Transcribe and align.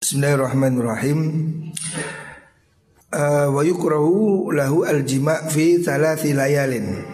Bismillahirrahmanirrahim. 0.00 1.20
Uh, 3.12 3.52
wa 3.52 3.60
yukrahu 3.60 4.48
lahu 4.48 4.88
al-jima' 4.88 5.44
fi 5.52 5.76
thalathi 5.76 6.32
layalin. 6.32 7.04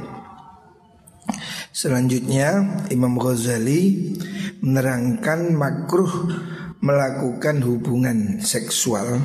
Selanjutnya 1.74 2.78
Imam 2.94 3.18
Ghazali 3.18 4.14
menerangkan 4.62 5.50
makruh 5.58 6.30
melakukan 6.78 7.58
hubungan 7.66 8.38
seksual 8.46 9.18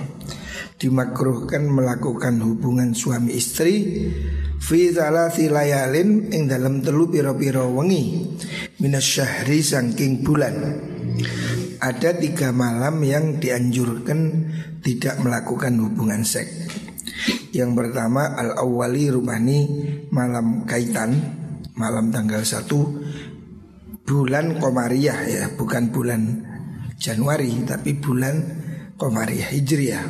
dimakruhkan 0.82 1.62
melakukan 1.70 2.41
hubungan 2.41 2.98
suami 2.98 3.38
istri 3.38 4.09
fi 4.57 4.89
thalathi 4.89 5.54
layalin 5.54 6.34
ing 6.34 6.50
dalam 6.50 6.82
telu 6.82 7.14
pira-pira 7.14 7.62
wengi 7.70 8.25
minas 8.82 9.05
syahri 9.05 9.62
saking 9.62 10.25
bulan 10.25 10.82
ada 11.82 12.13
tiga 12.13 12.54
malam 12.54 13.02
yang 13.02 13.41
dianjurkan 13.41 14.54
tidak 14.86 15.18
melakukan 15.18 15.74
hubungan 15.82 16.21
seks. 16.21 16.69
Yang 17.51 17.71
pertama 17.73 18.32
al 18.37 18.56
awali 18.56 19.10
rumani 19.10 19.60
malam 20.14 20.64
kaitan 20.70 21.18
malam 21.73 22.14
tanggal 22.14 22.46
1 22.46 22.70
bulan 24.06 24.61
komariah 24.61 25.20
ya 25.25 25.43
bukan 25.57 25.89
bulan 25.89 26.21
Januari 27.01 27.65
tapi 27.65 27.98
bulan 27.98 28.39
komariah 28.95 29.50
hijriah. 29.50 30.06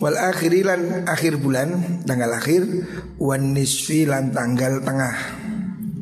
Wal 0.00 0.16
akhirilan 0.16 1.04
akhir 1.04 1.36
bulan 1.42 2.00
tanggal 2.08 2.32
akhir 2.32 2.64
wan 3.20 3.52
nisfi 3.52 4.08
tanggal 4.08 4.80
tengah. 4.80 5.16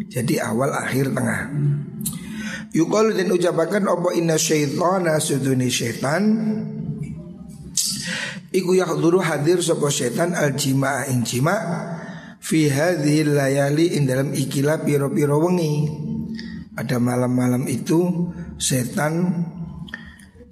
Jadi 0.08 0.38
awal 0.38 0.70
akhir 0.76 1.10
tengah. 1.16 1.50
Yukol 2.76 3.16
dan 3.16 3.32
ucapakan 3.32 3.88
opo 3.88 4.12
inna 4.12 4.36
syaitana 4.36 5.16
suduni 5.16 5.72
syaitan? 5.72 6.22
Iku 8.48 8.76
yakhduru 8.76 9.24
hadir 9.24 9.64
sopo 9.64 9.88
syaitan 9.88 10.36
al 10.36 10.52
jima 10.56 11.04
jima 11.24 11.56
Fi 12.38 12.70
hadhil 12.70 13.34
layali 13.34 13.98
in 13.98 14.06
dalam 14.08 14.32
ikilah 14.32 14.80
piro-piro 14.86 15.42
wengi. 15.42 15.84
Ada 16.78 17.02
malam-malam 17.02 17.66
itu 17.66 18.30
setan 18.56 19.44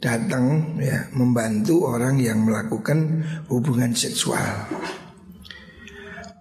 datang 0.02 0.76
ya 0.82 1.08
membantu 1.14 1.86
orang 1.86 2.18
yang 2.18 2.42
melakukan 2.42 3.22
hubungan 3.48 3.94
seksual. 3.94 4.66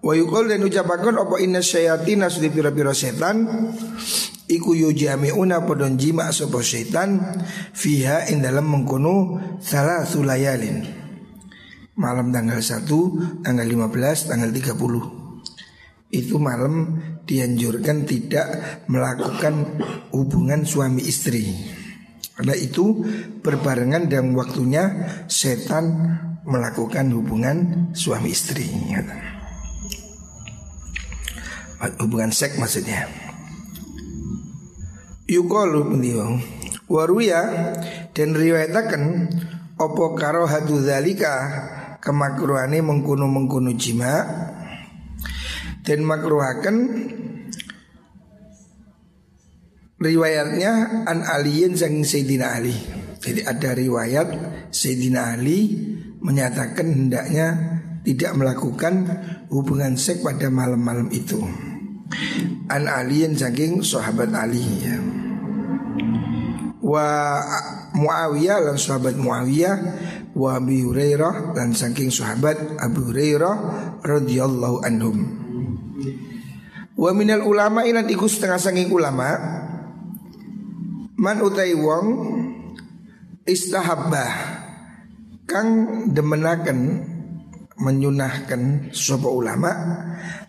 Wa 0.01 0.13
yukol 0.17 0.49
dan 0.49 0.65
ucapakan 0.65 1.23
opo 1.23 1.37
inna 1.37 1.61
syayatina 1.61 2.27
sudi 2.27 2.49
piro-piro 2.49 2.91
setan 2.91 3.45
Iku 4.45 4.77
yujami'una 4.77 5.65
podon 5.65 5.97
jima 5.97 6.29
sopo 6.29 6.61
syaitan 6.61 7.17
Fiha 7.73 8.29
in 8.29 8.45
dalam 8.45 8.69
mengkono 8.69 9.41
salah 9.57 10.05
sulayalin 10.05 10.85
Malam 11.97 12.29
tanggal 12.29 12.61
1, 12.61 12.85
tanggal 13.41 13.65
15, 13.65 14.29
tanggal 14.29 14.49
30 14.53 16.13
Itu 16.13 16.37
malam 16.37 17.01
dianjurkan 17.25 18.05
tidak 18.05 18.47
melakukan 18.85 19.81
hubungan 20.13 20.63
suami 20.63 21.01
istri. 21.01 21.49
Karena 22.37 22.53
itu 22.55 23.01
berbarengan 23.41 24.07
dalam 24.07 24.37
waktunya 24.37 25.09
setan 25.25 26.15
melakukan 26.45 27.09
hubungan 27.09 27.89
suami 27.97 28.31
istri. 28.31 28.69
Hubungan 31.99 32.31
seks 32.31 32.55
maksudnya 32.61 33.24
Yukolu 35.25 35.89
beliau 35.89 36.37
Waruya 36.85 37.73
dan 38.13 38.37
riwayatakan 38.37 39.25
Opo 39.75 40.13
karo 40.13 40.45
hadu 40.45 40.79
zalika? 40.85 41.33
Kemakruhani 41.97 42.85
mengkuno 42.85 43.73
jima. 43.73 44.21
Dan 45.81 46.05
makruhakan 46.05 46.75
Riwayatnya 49.97 51.03
An 51.09 51.25
aliyin 51.25 51.73
sang 51.73 52.05
Sayyidina 52.05 52.61
Ali. 52.61 52.77
Jadi 53.17 53.41
ada 53.41 53.73
riwayat 53.73 54.27
Sayyidina 54.69 55.33
Ali 55.33 55.73
Menyatakan 56.21 56.85
hendaknya 56.85 57.47
Tidak 58.05 58.37
melakukan 58.37 59.09
hubungan 59.49 59.97
seks 59.97 60.21
pada 60.21 60.53
malam-malam 60.53 61.09
itu 61.09 61.41
An 62.69 62.85
aliyin 62.85 63.33
saking 63.33 63.81
sahabat 63.81 64.29
Ali 64.33 64.61
ya 64.81 64.97
wa 66.85 67.41
Muawiyah 67.97 68.61
dan 68.61 68.77
sahabat 68.77 69.17
Muawiyah 69.17 69.75
wa 70.37 70.61
Abi 70.61 70.85
Hurairah 70.85 71.57
dan 71.57 71.73
saking 71.73 72.13
sahabat 72.13 72.77
Abu 72.77 73.09
Hurairah 73.09 73.55
radhiyallahu 74.05 74.85
anhum. 74.85 75.17
Wa 76.95 77.11
minal 77.17 77.41
ulama 77.41 77.83
ilan 77.89 78.05
iku 78.05 78.29
setengah 78.29 78.61
saking 78.61 78.93
ulama 78.93 79.33
man 81.17 81.41
utai 81.41 81.73
wong 81.73 82.07
istahabbah 83.49 84.31
kang 85.49 85.69
demenaken 86.13 87.01
menyunahkan 87.75 88.91
sapa 88.95 89.27
ulama 89.27 89.71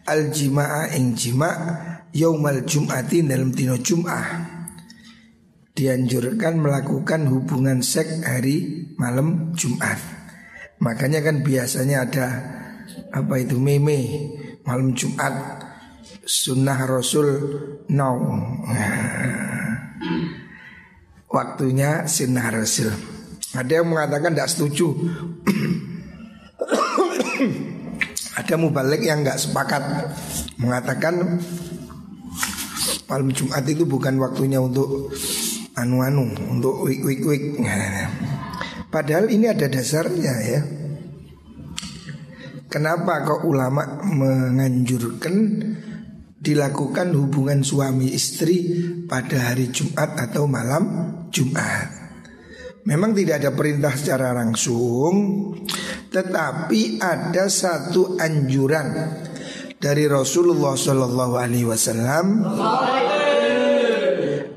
al 0.07 0.31
jimaa 0.31 0.95
ing 0.95 1.19
jima 1.19 1.51
yaumal 2.15 2.63
jum'ati 2.63 3.27
dalam 3.27 3.51
dino 3.51 3.77
jum'ah 3.77 4.57
dianjurkan 5.77 6.57
melakukan 6.57 7.29
hubungan 7.29 7.85
seks 7.85 8.25
hari 8.25 8.89
malam 8.97 9.53
Jumat. 9.53 10.01
Makanya 10.81 11.21
kan 11.21 11.45
biasanya 11.45 12.09
ada 12.09 12.27
apa 13.13 13.35
itu 13.37 13.61
meme 13.61 14.33
malam 14.65 14.97
Jumat 14.97 15.61
sunnah 16.25 16.81
Rasul 16.89 17.29
no. 17.93 18.11
Waktunya 21.29 22.09
sunnah 22.09 22.49
Rasul. 22.49 22.89
Ada 23.53 23.85
yang 23.85 23.93
mengatakan 23.93 24.33
tidak 24.33 24.49
setuju. 24.49 24.89
Ada 28.37 28.55
mubalik 28.61 29.01
yang 29.01 29.25
nggak 29.25 29.41
sepakat 29.41 29.83
mengatakan 30.61 31.41
malam 33.09 33.33
Jumat 33.33 33.65
itu 33.65 33.89
bukan 33.89 34.21
waktunya 34.21 34.61
untuk 34.61 35.09
anu-anu 35.73 36.29
untuk 36.53 36.85
wik-wik-wik. 36.85 37.65
Padahal 38.93 39.33
ini 39.33 39.49
ada 39.49 39.69
dasarnya 39.73 40.35
ya. 40.45 40.61
Kenapa 42.69 43.25
kok 43.25 43.49
ulama 43.49 44.05
menganjurkan 44.05 45.35
dilakukan 46.37 47.09
hubungan 47.17 47.65
suami 47.65 48.13
istri 48.13 48.85
pada 49.09 49.49
hari 49.53 49.73
Jumat 49.73 50.13
atau 50.21 50.45
malam 50.45 50.85
Jumat? 51.33 51.96
Memang 52.87 53.11
tidak 53.19 53.43
ada 53.43 53.51
perintah 53.51 53.91
secara 53.99 54.31
langsung, 54.31 55.15
tetapi 56.15 57.03
ada 57.03 57.51
satu 57.51 58.15
anjuran 58.15 58.95
dari 59.75 60.07
Rasulullah 60.07 60.79
Shallallahu 60.79 61.35
Alaihi 61.35 61.67
Wasallam 61.67 62.47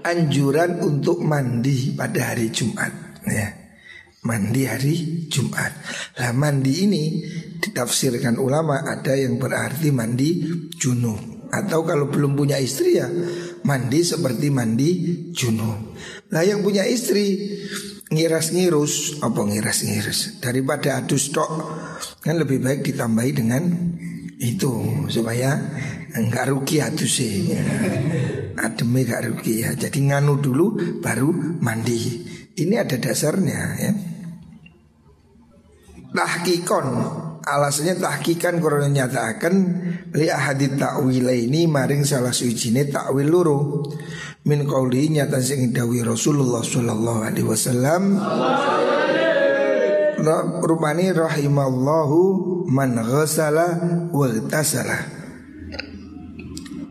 anjuran 0.06 0.78
untuk 0.86 1.26
mandi 1.26 1.98
pada 1.98 2.34
hari 2.34 2.54
Jumat 2.54 2.94
ya. 3.26 3.50
Mandi 4.20 4.62
hari 4.68 5.26
Jumat. 5.32 5.72
Lah 6.20 6.36
mandi 6.36 6.86
ini 6.86 7.04
ditafsirkan 7.58 8.36
ulama 8.36 8.84
ada 8.84 9.16
yang 9.16 9.40
berarti 9.40 9.96
mandi 9.96 10.44
junub 10.76 11.50
atau 11.50 11.82
kalau 11.82 12.14
belum 12.14 12.38
punya 12.38 12.62
istri 12.62 13.00
ya 13.00 13.10
mandi 13.66 14.06
seperti 14.06 14.54
mandi 14.54 14.90
junub. 15.32 15.98
Lah 16.36 16.44
yang 16.44 16.62
punya 16.62 16.84
istri 16.86 17.58
ngiras 18.10 18.52
ngirus 18.54 19.22
apa 19.22 19.42
ngiras 19.46 19.86
ngirus 19.86 20.42
daripada 20.42 20.98
adus 20.98 21.30
tok 21.30 21.52
kan 22.26 22.36
lebih 22.42 22.58
baik 22.62 22.82
ditambahi 22.82 23.32
dengan 23.38 23.64
itu 24.40 25.06
supaya 25.12 25.56
enggak 26.18 26.50
rugi 26.50 26.82
adus 26.82 27.12
sih 27.22 27.54
ademnya 28.60 29.16
gak 29.16 29.24
rugi 29.32 29.54
ya. 29.64 29.72
Jadi 29.74 30.00
nganu 30.12 30.40
dulu 30.40 31.00
baru 31.00 31.32
mandi. 31.64 32.28
Ini 32.60 32.76
ada 32.76 33.00
dasarnya 33.00 33.62
ya. 33.80 33.92
Tahkikon 36.10 36.88
alasannya 37.46 37.96
tahkikan 38.02 38.60
korona 38.60 38.90
nyatakan 38.92 39.54
li 40.12 40.28
ahadit 40.28 40.76
ta'wila 40.76 41.32
ini 41.32 41.70
maring 41.70 42.04
salah 42.04 42.36
suwijine 42.36 42.90
takwil 42.90 43.30
luru 43.30 43.60
min 44.50 44.66
qauli 44.66 45.14
nyata 45.14 45.38
sing 45.46 45.70
dawi 45.70 46.02
Rasulullah 46.02 46.66
sallallahu 46.66 47.22
alaihi 47.22 47.46
wasallam. 47.46 48.18
Rupani 50.66 51.14
rahimallahu 51.14 52.18
man 52.66 52.98
ghasala 52.98 53.78
wa 54.10 54.26
tasala. 54.50 55.06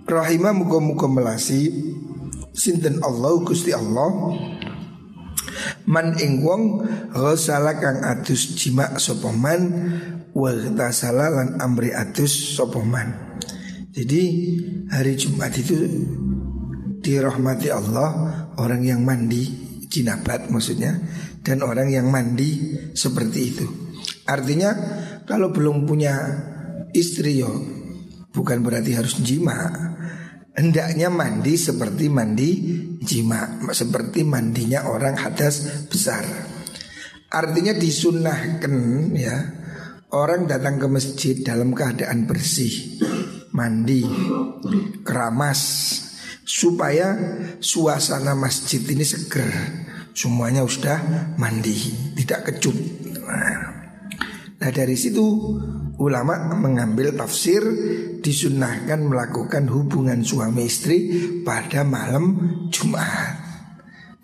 Rahimah 0.06 0.54
muka-muka 0.54 1.10
melasi. 1.10 1.74
Sinten 2.54 3.02
Allah 3.02 3.42
Gusti 3.42 3.74
Allah. 3.74 4.38
Man 5.90 6.14
ing 6.22 6.46
wong 6.46 6.86
ghasala 7.10 7.74
kang 7.82 8.06
adus 8.06 8.54
jima 8.54 8.94
sapa 9.02 9.34
man 9.34 9.60
wa 10.30 10.54
tasala 10.78 11.26
lan 11.26 11.58
amri 11.58 11.90
adus 11.90 12.54
sapa 12.54 12.78
man. 12.86 13.42
Jadi 13.92 14.22
hari 14.94 15.18
Jumat 15.18 15.50
itu 15.58 15.74
dirahmati 17.08 17.72
Allah 17.72 18.08
orang 18.60 18.84
yang 18.84 19.00
mandi 19.00 19.48
jinabat 19.88 20.52
maksudnya 20.52 20.92
dan 21.40 21.64
orang 21.64 21.88
yang 21.88 22.12
mandi 22.12 22.76
seperti 22.92 23.40
itu. 23.48 23.66
Artinya 24.28 24.76
kalau 25.24 25.48
belum 25.48 25.88
punya 25.88 26.12
istri 26.92 27.40
yo 27.40 27.48
bukan 28.36 28.60
berarti 28.60 28.92
harus 28.92 29.16
jima. 29.24 29.56
Hendaknya 30.58 31.08
mandi 31.08 31.54
seperti 31.54 32.10
mandi 32.10 32.50
jima, 32.98 33.62
seperti 33.70 34.26
mandinya 34.26 34.90
orang 34.90 35.14
hadas 35.14 35.86
besar. 35.86 36.26
Artinya 37.30 37.78
disunahkan 37.78 38.74
ya 39.14 39.38
orang 40.10 40.50
datang 40.50 40.82
ke 40.82 40.86
masjid 40.90 41.38
dalam 41.46 41.70
keadaan 41.70 42.26
bersih, 42.26 42.98
mandi, 43.54 44.02
keramas, 45.06 45.62
supaya 46.48 47.12
suasana 47.60 48.32
masjid 48.32 48.80
ini 48.88 49.04
seger. 49.04 49.52
Semuanya 50.16 50.64
sudah 50.64 50.98
mandi, 51.36 51.76
tidak 52.16 52.48
kecut. 52.48 52.74
Nah, 53.28 53.60
nah 54.58 54.70
dari 54.72 54.96
situ 54.96 55.22
ulama 56.00 56.56
mengambil 56.56 57.14
tafsir 57.14 57.62
disunahkan 58.18 58.98
melakukan 59.04 59.68
hubungan 59.68 60.24
suami 60.24 60.66
istri 60.66 60.98
pada 61.44 61.84
malam 61.84 62.34
Jumat. 62.72 63.44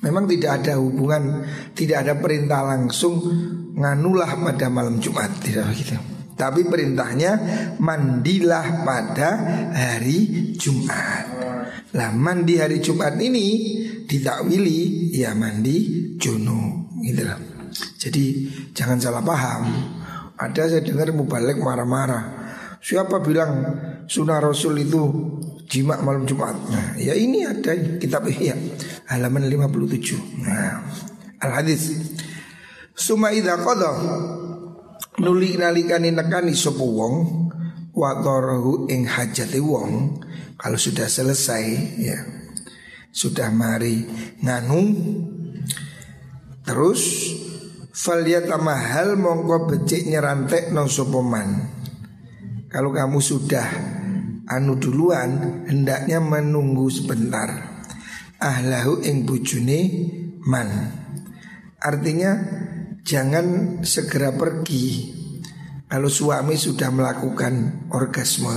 Memang 0.03 0.27
tidak 0.27 0.65
ada 0.65 0.81
hubungan, 0.81 1.47
tidak 1.77 2.09
ada 2.09 2.19
perintah 2.19 2.61
langsung 2.65 3.21
nganulah 3.79 4.37
pada 4.37 4.67
malam 4.69 4.99
Jumat, 4.99 5.31
tidak 5.41 5.71
begitu. 5.71 6.14
Tapi 6.35 6.67
perintahnya 6.67 7.33
mandilah 7.79 8.83
pada 8.83 9.31
hari 9.71 10.53
Jumat. 10.59 11.25
Lah 11.95 12.11
mandi 12.11 12.59
hari 12.59 12.83
Jumat 12.83 13.15
ini 13.23 13.47
ditakwili 14.05 15.15
ya 15.15 15.31
mandi 15.39 16.11
junub 16.19 16.91
gitu 17.07 17.23
loh. 17.23 17.41
Jadi 17.99 18.51
jangan 18.75 18.99
salah 18.99 19.23
paham. 19.23 19.63
Ada 20.35 20.75
saya 20.75 20.83
dengar 20.83 21.15
mubalik 21.15 21.63
marah-marah. 21.63 22.43
Siapa 22.83 23.23
bilang 23.23 23.53
sunnah 24.11 24.43
Rasul 24.43 24.83
itu 24.83 25.03
jima 25.71 25.97
malam 26.03 26.27
Jumat? 26.27 26.53
Nah, 26.69 26.99
ya 26.99 27.15
ini 27.15 27.47
ada 27.47 27.73
kitab 27.97 28.27
Ihya 28.29 28.59
halaman 29.09 29.47
57. 29.47 30.43
Nah, 30.43 30.83
al 31.41 31.51
hadis. 31.63 31.95
Suma 32.95 33.35
idza 33.35 33.59
nuli 35.21 35.55
nalikani 35.59 36.11
nekani 36.11 36.55
sapa 36.55 36.83
wong 36.83 37.15
wa 37.95 38.11
ing 38.91 39.07
hajate 39.07 39.63
wong 39.63 40.19
kalau 40.59 40.79
sudah 40.79 41.07
selesai 41.07 41.65
ya 42.01 42.19
sudah 43.15 43.55
mari 43.55 44.03
nganu 44.43 44.83
terus 46.67 47.31
mahal 48.59 49.15
mongko 49.15 49.71
becik 49.71 50.11
nyerantek 50.11 50.75
no 50.75 50.91
sopoman 50.91 51.75
Kalau 52.75 52.91
kamu 52.91 53.23
sudah 53.23 53.71
anu 54.51 54.75
duluan 54.75 55.63
hendaknya 55.71 56.19
menunggu 56.19 56.91
sebentar. 56.91 57.47
Ahlahu 58.43 58.99
ing 59.07 59.23
bujune 59.23 60.11
man. 60.43 60.91
Artinya 61.79 62.35
jangan 63.05 63.79
segera 63.85 64.33
pergi. 64.33 65.13
Kalau 65.85 66.11
suami 66.11 66.59
sudah 66.59 66.91
melakukan 66.91 67.87
orgasme, 67.93 68.51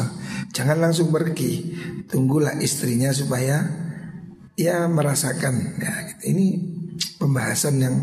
jangan 0.55 0.79
langsung 0.81 1.13
pergi. 1.13 1.75
Tunggulah 2.07 2.57
istrinya 2.63 3.13
supaya 3.13 3.61
ya 4.57 4.87
merasakan. 4.89 5.77
Ya, 5.77 5.93
ini 6.25 6.57
pembahasan 7.19 7.75
yang 7.77 7.95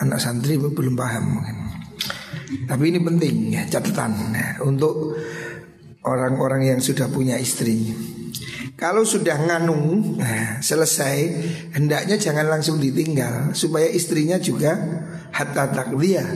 anak 0.00 0.18
santri 0.18 0.58
belum 0.58 0.98
paham 0.98 1.24
mungkin. 1.38 1.56
Tapi 2.66 2.84
ini 2.90 2.98
penting 2.98 3.34
ya 3.54 3.62
catatan 3.68 4.34
ya, 4.34 4.48
untuk 4.64 5.14
orang-orang 6.02 6.74
yang 6.74 6.80
sudah 6.82 7.06
punya 7.06 7.38
istri. 7.38 7.92
Kalau 8.72 9.06
sudah 9.06 9.38
nganung 9.38 10.16
nah, 10.18 10.58
selesai 10.58 11.16
hendaknya 11.76 12.18
jangan 12.18 12.50
langsung 12.50 12.82
ditinggal 12.82 13.54
supaya 13.54 13.86
istrinya 13.86 14.42
juga 14.42 14.74
hatta 15.30 15.70
takliah 15.70 16.26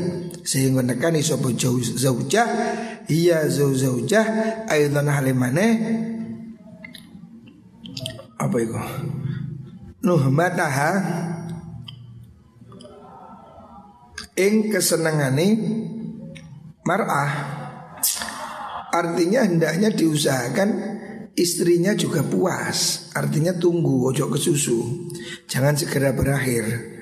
sehingga 0.47 0.85
nekani 0.87 1.27
sapa 1.27 1.51
zaujah 1.99 2.49
iya 3.11 3.51
zaujah 3.51 4.27
aidan 4.71 5.11
halimane 5.11 5.69
apa 8.37 8.57
itu? 8.61 8.77
Nuhmataha 10.05 10.93
ing 14.37 14.69
kesenangane 14.69 15.49
mar'ah. 16.85 17.33
Artinya 18.93 19.45
hendaknya 19.45 19.93
diusahakan 19.93 20.96
istrinya 21.37 21.93
juga 21.93 22.25
puas 22.25 23.13
artinya 23.13 23.53
tunggu 23.55 24.11
ojo 24.11 24.33
ke 24.33 24.39
susu. 24.41 25.13
Jangan 25.47 25.77
segera 25.77 26.17
berakhir 26.17 26.97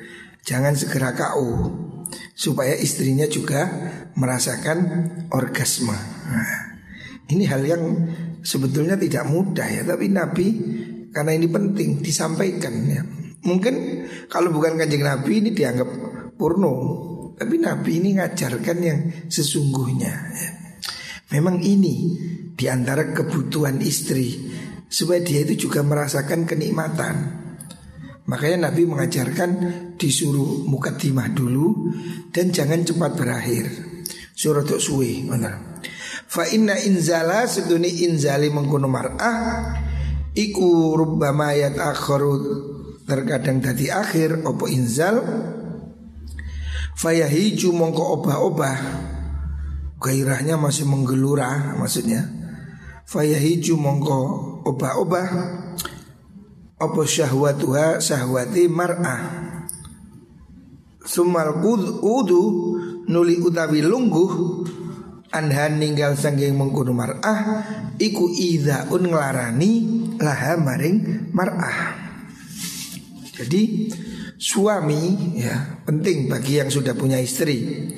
jangan 0.45 0.77
segera 0.77 1.17
kau 1.17 1.73
supaya 2.37 2.77
istrinya 2.77 3.25
juga 3.25 3.65
merasakan 4.15 4.79
orgasme. 5.33 5.97
Nah, 6.29 6.61
ini 7.33 7.49
hal 7.49 7.65
yang 7.65 7.83
sebetulnya 8.45 9.01
tidak 9.01 9.25
mudah 9.25 9.65
ya 9.65 9.83
tapi 9.83 10.13
Nabi 10.13 10.47
karena 11.11 11.33
ini 11.33 11.49
penting 11.49 12.05
disampaikan 12.05 12.75
ya. 12.87 13.03
Mungkin 13.45 13.75
kalau 14.29 14.53
bukan 14.53 14.77
kanjeng 14.77 15.05
Nabi 15.05 15.41
ini 15.41 15.51
dianggap 15.57 15.89
porno 16.37 16.75
tapi 17.35 17.59
Nabi 17.59 18.05
ini 18.05 18.21
ngajarkan 18.21 18.79
yang 18.85 18.99
sesungguhnya 19.33 20.13
ya. 20.13 20.64
Memang 21.33 21.63
ini 21.65 22.19
di 22.53 22.67
antara 22.69 23.15
kebutuhan 23.15 23.81
istri 23.81 24.53
Supaya 24.85 25.25
dia 25.25 25.43
itu 25.43 25.67
juga 25.67 25.83
merasakan 25.83 26.47
kenikmatan. 26.47 27.17
Makanya 28.31 28.71
Nabi 28.71 28.87
mengajarkan 28.87 29.51
disuruh 29.97 30.65
mukadimah 30.69 31.33
dulu 31.33 31.93
Dan 32.29 32.53
jangan 32.53 32.85
cepat 32.85 33.13
berakhir. 33.17 33.65
Surat 34.35 34.67
suwe 34.67 35.25
Fa 36.27 36.45
inna 36.51 36.75
inzala 36.83 37.47
seduni 37.47 38.05
inzali 38.05 38.51
mengkuno 38.51 38.91
mar'ah 38.91 39.79
Iku 40.35 40.99
rubbama 40.99 41.55
yat 41.55 41.79
terkadang 43.07 43.63
tadi 43.63 43.87
akhir 43.87 44.43
opo 44.43 44.67
inzal. 44.67 45.23
Fayahiju 46.99 47.71
mongko 47.71 48.19
obah-obah 48.19 48.79
Gairahnya 50.05 50.61
masih 50.61 50.85
menggelura 50.85 51.73
maksudnya. 51.81 52.29
Fayahiju 53.09 53.81
mongko 53.81 54.21
obah-obah. 54.69 55.29
Apa 56.77 57.01
syahwatuha? 57.09 58.05
Syahwati 58.05 58.69
mar'ah. 58.69 59.23
Sumal 61.09 61.65
udu 62.05 62.43
nuli 63.09 63.41
utawi 63.41 63.81
lungguh. 63.81 64.33
Anhan 65.33 65.81
ninggal 65.81 66.21
sanggeng 66.21 66.53
mengkudu 66.53 66.93
mar'ah. 66.93 67.65
Iku 67.97 68.29
un 68.93 69.03
ngelarani 69.09 69.73
laha 70.21 70.61
maring 70.61 71.33
mar'ah. 71.33 71.97
Jadi 73.41 73.89
suami 74.37 75.33
ya 75.41 75.81
penting 75.89 76.29
bagi 76.29 76.61
yang 76.61 76.69
sudah 76.69 76.93
punya 76.93 77.17
istri. 77.17 77.89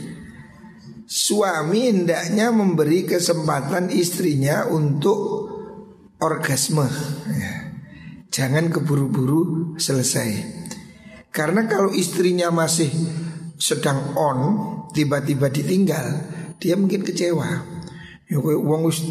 Suami 1.06 1.86
hendaknya 1.86 2.50
memberi 2.50 3.06
kesempatan 3.06 3.94
istrinya 3.94 4.66
untuk 4.66 5.46
orgasme. 6.18 6.90
Ya. 7.30 7.54
Jangan 8.34 8.75
keburu-buru 8.75 9.75
selesai. 9.78 10.58
Karena 11.30 11.70
kalau 11.70 11.94
istrinya 11.94 12.50
masih 12.50 12.90
sedang 13.54 14.18
on, 14.18 14.38
tiba-tiba 14.90 15.46
ditinggal, 15.46 16.26
dia 16.58 16.75
mungkin 16.75 17.06
kecewa. 17.06 17.48
Ya 18.26 18.42
kowe 18.42 18.58
wong 18.58 18.90
wis 18.90 19.06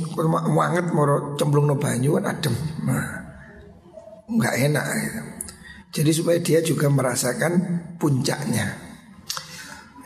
banget 0.51 0.91
mau 0.91 1.39
cemplung 1.39 1.71
no 1.71 1.79
banyu 1.79 2.19
kan 2.19 2.35
adem. 2.35 2.51
Nah, 2.83 3.07
enggak 4.27 4.55
enak 4.59 4.85
gitu. 4.99 5.21
Jadi 5.95 6.11
supaya 6.11 6.39
dia 6.43 6.59
juga 6.59 6.91
merasakan 6.91 7.53
puncaknya. 7.95 8.84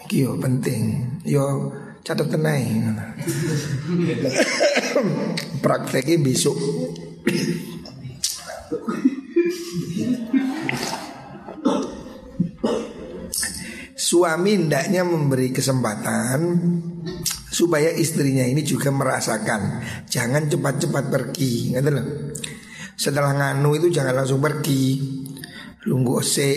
Yo 0.09 0.35
penting. 0.41 1.17
Yo 1.23 1.73
catat 2.01 2.27
tenai. 2.33 2.65
Prakteknya 5.63 6.17
besok. 6.19 6.57
suami 14.09 14.57
hendaknya 14.57 15.05
memberi 15.05 15.53
kesempatan 15.53 16.41
supaya 17.53 17.93
istrinya 17.93 18.41
ini 18.41 18.65
juga 18.65 18.89
merasakan 18.89 19.85
jangan 20.09 20.49
cepat-cepat 20.49 21.13
pergi 21.13 21.77
ngerti 21.77 21.91
loh 21.93 22.07
setelah 22.97 23.37
nganu 23.37 23.77
itu 23.77 23.93
jangan 23.93 24.17
langsung 24.17 24.41
pergi 24.41 24.97
lunggu 25.85 26.25
se 26.25 26.49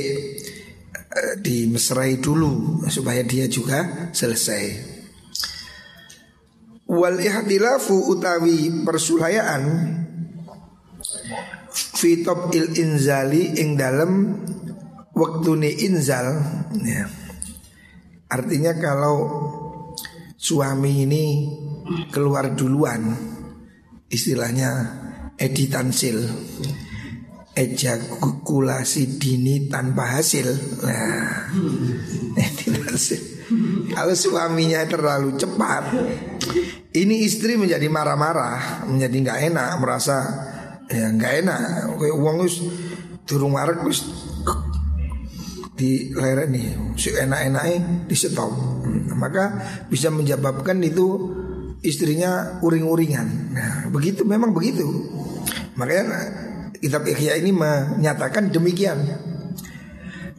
dimesrai 1.41 2.17
dulu 2.17 2.85
supaya 2.89 3.21
dia 3.21 3.45
juga 3.45 4.09
selesai 4.17 4.93
wal 6.93 7.21
ihtilafu 7.21 8.13
utawi 8.13 8.85
persulayaan 8.85 9.63
fitop 11.73 12.53
il 12.53 12.73
inzali 12.77 13.57
ing 13.61 13.81
dalam 13.81 14.41
waktu 15.13 15.51
ni 15.57 15.71
inzal 15.89 16.37
ya. 16.85 17.09
artinya 18.29 18.77
kalau 18.77 19.17
suami 20.37 21.05
ini 21.09 21.25
keluar 22.13 22.53
duluan 22.53 23.13
istilahnya 24.13 25.01
editansil 25.41 26.29
ejakulasi 27.53 29.21
dini 29.21 29.69
tanpa 29.69 30.19
hasil 30.19 30.49
nah 30.85 31.53
editansil 32.49 33.21
kalau 33.93 34.17
suaminya 34.17 34.81
terlalu 34.89 35.37
cepat 35.37 35.85
ini 36.93 37.25
istri 37.25 37.57
menjadi 37.57 37.89
marah-marah, 37.89 38.85
menjadi 38.85 39.17
nggak 39.17 39.41
enak, 39.49 39.71
merasa 39.81 40.17
ya 40.93 41.09
nggak 41.09 41.33
enak. 41.41 41.61
Kayak 41.97 42.17
uang 42.21 42.37
us 42.45 42.61
turun 43.25 43.57
marek 43.57 43.81
us 43.89 44.05
di 45.73 46.13
lereng 46.13 46.53
nih, 46.53 46.69
si 47.01 47.17
enak-enaknya 47.17 48.05
di 48.05 48.13
stop. 48.13 48.53
Hmm, 48.85 49.09
maka 49.17 49.57
bisa 49.89 50.13
menyebabkan 50.13 50.85
itu 50.85 51.33
istrinya 51.81 52.61
uring-uringan. 52.61 53.29
Nah, 53.57 53.73
begitu 53.89 54.29
memang 54.29 54.53
begitu. 54.53 54.85
Makanya 55.81 56.05
kitab 56.83 57.07
Ikhya 57.07 57.39
ini 57.39 57.55
menyatakan 57.55 58.51
demikian. 58.51 58.99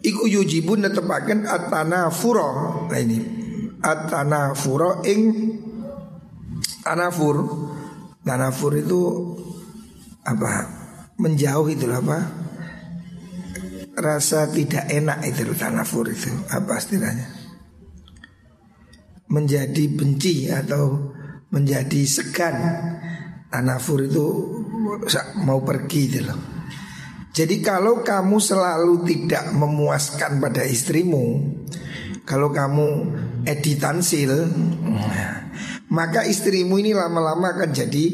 Iku 0.04 0.28
yujibun 0.28 0.84
netepaken 0.84 1.48
atana 1.48 2.12
furo. 2.12 2.84
Nah 2.92 3.00
ini. 3.00 3.20
Atana 3.80 4.52
furo 4.52 5.00
ing 5.08 5.32
Tanafur 6.84 7.48
Tanafur 8.24 8.76
itu 8.76 9.02
apa? 10.24 10.68
Menjauh 11.20 11.68
itu 11.72 11.88
apa? 11.88 12.44
Rasa 13.94 14.48
tidak 14.52 14.90
enak 14.90 15.22
itu 15.28 15.54
tanafur 15.54 16.08
itu 16.08 16.32
apa 16.52 16.80
istilahnya? 16.80 17.28
Menjadi 19.28 19.84
benci 19.92 20.48
atau 20.52 21.12
menjadi 21.52 22.02
segan. 22.08 22.56
Tanafur 23.52 24.08
itu 24.08 24.26
mau 25.42 25.62
pergi 25.64 26.02
itu 26.10 26.20
loh 26.26 26.40
jadi 27.34 27.56
kalau 27.66 28.06
kamu 28.06 28.38
selalu 28.38 29.06
tidak 29.10 29.54
memuaskan 29.58 30.38
pada 30.38 30.66
istrimu 30.66 31.56
kalau 32.24 32.54
kamu 32.54 32.88
editansil 33.46 34.48
maka 35.90 36.26
istrimu 36.26 36.78
ini 36.80 36.94
lama-lama 36.94 37.54
akan 37.58 37.70
jadi 37.74 38.06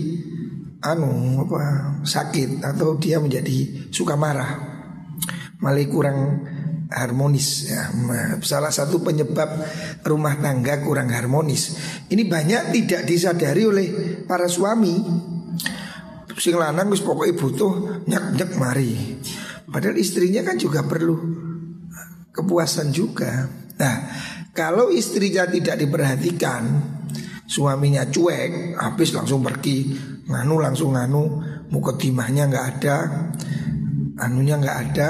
anu 0.79 1.43
apa 1.43 1.61
sakit 2.07 2.63
atau 2.63 2.95
dia 2.95 3.19
menjadi 3.19 3.91
suka 3.91 4.15
marah 4.15 4.69
malah 5.59 5.83
kurang 5.91 6.47
harmonis 6.89 7.69
ya. 7.69 7.93
Salah 8.41 8.73
satu 8.73 8.99
penyebab 9.05 9.61
rumah 10.01 10.35
tangga 10.41 10.81
kurang 10.81 11.13
harmonis. 11.13 11.77
Ini 12.09 12.25
banyak 12.25 12.73
tidak 12.73 13.01
disadari 13.05 13.63
oleh 13.63 13.87
para 14.25 14.49
suami. 14.49 14.97
Sing 16.37 16.55
lanang 16.55 16.93
wis 16.93 17.01
pokoknya 17.01 17.33
butuh 17.33 17.73
nyak-nyak 18.05 18.51
mari. 18.59 19.17
Padahal 19.69 19.97
istrinya 19.97 20.45
kan 20.45 20.61
juga 20.61 20.85
perlu 20.85 21.17
kepuasan 22.29 22.93
juga. 22.93 23.49
Nah, 23.79 23.95
kalau 24.53 24.91
istrinya 24.93 25.47
tidak 25.49 25.79
diperhatikan, 25.79 26.63
suaminya 27.49 28.05
cuek, 28.05 28.77
habis 28.77 29.13
langsung 29.15 29.41
pergi, 29.41 29.93
nganu 30.29 30.55
langsung 30.61 30.93
nganu, 30.93 31.41
mukotimahnya 31.73 32.49
nggak 32.49 32.65
ada, 32.77 32.97
anunya 34.21 34.59
nggak 34.59 34.77
ada, 34.89 35.09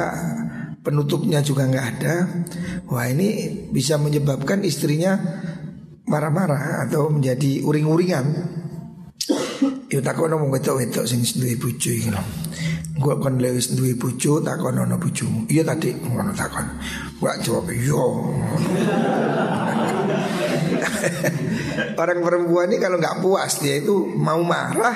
penutupnya 0.79 1.43
juga 1.43 1.67
nggak 1.67 1.87
ada. 1.97 2.15
Wah 2.89 3.05
ini 3.09 3.61
bisa 3.69 3.99
menyebabkan 3.99 4.63
istrinya 4.63 5.19
marah-marah 6.09 6.87
atau 6.89 7.11
menjadi 7.13 7.61
uring-uringan. 7.61 8.25
Yo 9.89 10.05
takon 10.05 10.29
ngomong 10.29 10.53
wedok-wedok 10.53 11.09
sing 11.09 11.25
duwe 11.25 11.57
bojo 11.57 11.89
iki 11.89 12.13
lho. 12.13 12.21
Gua 13.01 13.17
kon 13.17 13.41
lewis 13.41 13.73
duwe 13.73 13.97
bojo 13.97 14.37
takon 14.37 14.77
ono 14.77 15.01
bojomu. 15.01 15.49
Iya 15.49 15.65
tadi 15.65 15.97
ngono 15.97 16.29
takon. 16.37 16.69
Gua 17.17 17.33
jawab 17.41 17.73
yo. 17.73 17.97
Orang 21.99 22.21
perempuan 22.21 22.69
ini 22.69 22.77
kalau 22.77 23.01
nggak 23.01 23.25
puas 23.25 23.65
dia 23.65 23.81
itu 23.81 24.13
mau 24.13 24.45
marah 24.45 24.93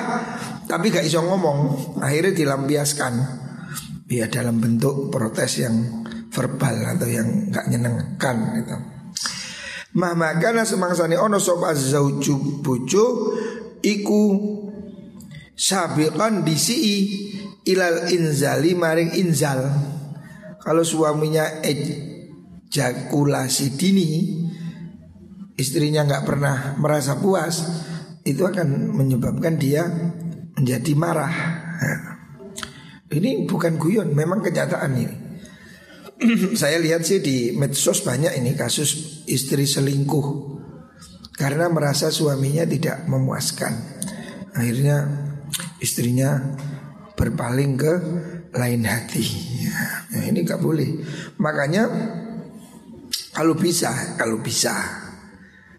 tapi 0.70 0.90
gak 0.90 1.06
iso 1.06 1.22
ngomong, 1.22 1.60
akhirnya 2.00 2.34
dilampiaskan. 2.34 3.14
Ya 4.14 4.30
dalam 4.30 4.62
bentuk 4.62 5.10
protes 5.10 5.58
yang 5.58 6.06
verbal 6.30 6.86
atau 6.86 7.10
yang 7.10 7.50
nggak 7.50 7.66
nyenengkan 7.66 8.38
gitu. 8.62 8.78
Mah 9.98 10.14
makana 10.14 10.66
semangsane 10.66 11.18
ono 11.18 11.42
sop 11.42 11.66
azzauju 11.66 12.62
bojo 12.62 13.06
iku 13.82 14.22
sabiqan 15.54 16.46
disi 16.46 17.10
ilal 17.66 18.10
inzali 18.10 18.76
maring 18.76 19.12
inzal. 19.18 19.70
Kalau 20.64 20.84
suaminya 20.88 21.60
ejakulasi 21.60 23.76
dini 23.76 24.12
istrinya 25.60 26.08
nggak 26.08 26.24
pernah 26.24 26.80
merasa 26.80 27.20
puas, 27.20 27.84
itu 28.24 28.48
akan 28.48 28.96
menyebabkan 28.96 29.60
dia 29.60 29.84
menjadi 30.56 30.94
marah. 30.96 31.36
Ini 33.14 33.46
bukan 33.46 33.78
guyon, 33.78 34.18
memang 34.18 34.42
kenyataan 34.42 34.92
ini. 34.98 35.16
Saya 36.62 36.80
lihat 36.80 37.04
sih 37.04 37.20
di 37.20 37.52
medsos 37.54 38.02
banyak 38.02 38.40
ini 38.40 38.56
kasus 38.56 39.22
istri 39.28 39.68
selingkuh 39.68 40.56
karena 41.36 41.68
merasa 41.70 42.10
suaminya 42.10 42.66
tidak 42.66 43.06
memuaskan. 43.06 43.74
Akhirnya 44.54 44.98
istrinya 45.84 46.56
berpaling 47.20 47.76
ke 47.76 47.94
lain 48.56 48.88
hati. 48.88 49.26
Ya, 49.68 50.32
ini 50.32 50.48
nggak 50.48 50.64
boleh. 50.64 50.88
Makanya 51.36 51.84
kalau 53.36 53.60
bisa, 53.60 54.16
kalau 54.16 54.40
bisa 54.40 55.04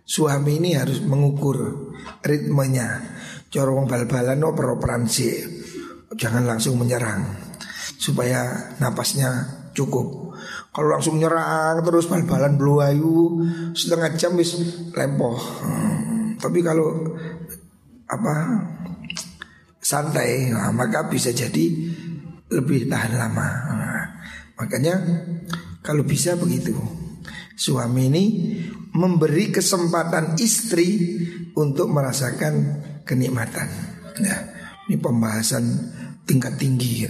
Suami 0.04 0.61
ini 0.61 0.76
harus 0.76 1.00
mengukur 1.00 1.88
ritmenya. 2.20 3.00
Corong 3.49 3.88
bal-balan 3.88 4.37
no 4.37 4.52
peroperansi. 4.52 5.28
Jangan 6.12 6.44
langsung 6.44 6.76
menyerang 6.76 7.25
supaya 7.96 8.68
napasnya 8.84 9.49
cukup. 9.73 10.37
Kalau 10.76 10.92
langsung 10.92 11.16
nyerang 11.16 11.80
terus 11.80 12.04
bal-balan 12.04 12.61
ayu 12.61 13.40
setengah 13.73 14.12
jam 14.20 14.37
bis 14.37 14.61
lempoh. 14.92 15.40
Hmm. 15.40 16.37
Tapi 16.37 16.61
kalau 16.61 17.16
apa 18.04 18.34
santai, 19.84 20.48
nah, 20.48 20.72
maka 20.72 21.04
bisa 21.12 21.28
jadi 21.36 21.92
lebih 22.48 22.88
tahan 22.88 23.20
lama. 23.20 23.48
Nah, 23.76 24.04
makanya 24.56 24.94
kalau 25.84 26.02
bisa 26.08 26.40
begitu. 26.40 26.72
Suami 27.54 28.10
ini 28.10 28.24
memberi 28.98 29.54
kesempatan 29.54 30.34
istri 30.42 31.20
untuk 31.54 31.86
merasakan 31.92 32.82
kenikmatan. 33.06 33.68
Ya, 34.18 34.50
ini 34.90 34.98
pembahasan 34.98 35.62
tingkat 36.26 36.58
tinggi. 36.58 37.06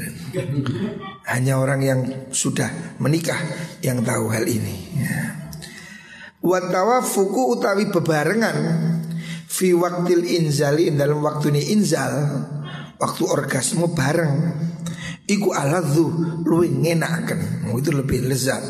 Hanya 1.24 1.56
orang 1.56 1.80
yang 1.80 2.00
sudah 2.34 2.98
menikah 3.00 3.40
yang 3.80 4.04
tahu 4.04 4.28
hal 4.28 4.44
ini. 4.44 4.76
Ya. 5.00 5.48
Watawafuku 6.44 7.56
utawi 7.56 7.88
bebarengan 7.88 8.56
fi 9.54 9.70
waktil 9.70 10.26
inzali 10.26 10.90
dalam 10.90 11.22
waktu 11.22 11.54
ini 11.54 11.78
inzal 11.78 12.10
waktu 12.98 13.22
orgasme 13.22 13.86
bareng 13.94 14.34
iku 15.30 15.54
aladhu 15.54 16.10
luwih 16.42 16.74
ngenaken 16.74 17.70
itu 17.78 17.90
lebih 17.94 18.26
lezat. 18.26 18.62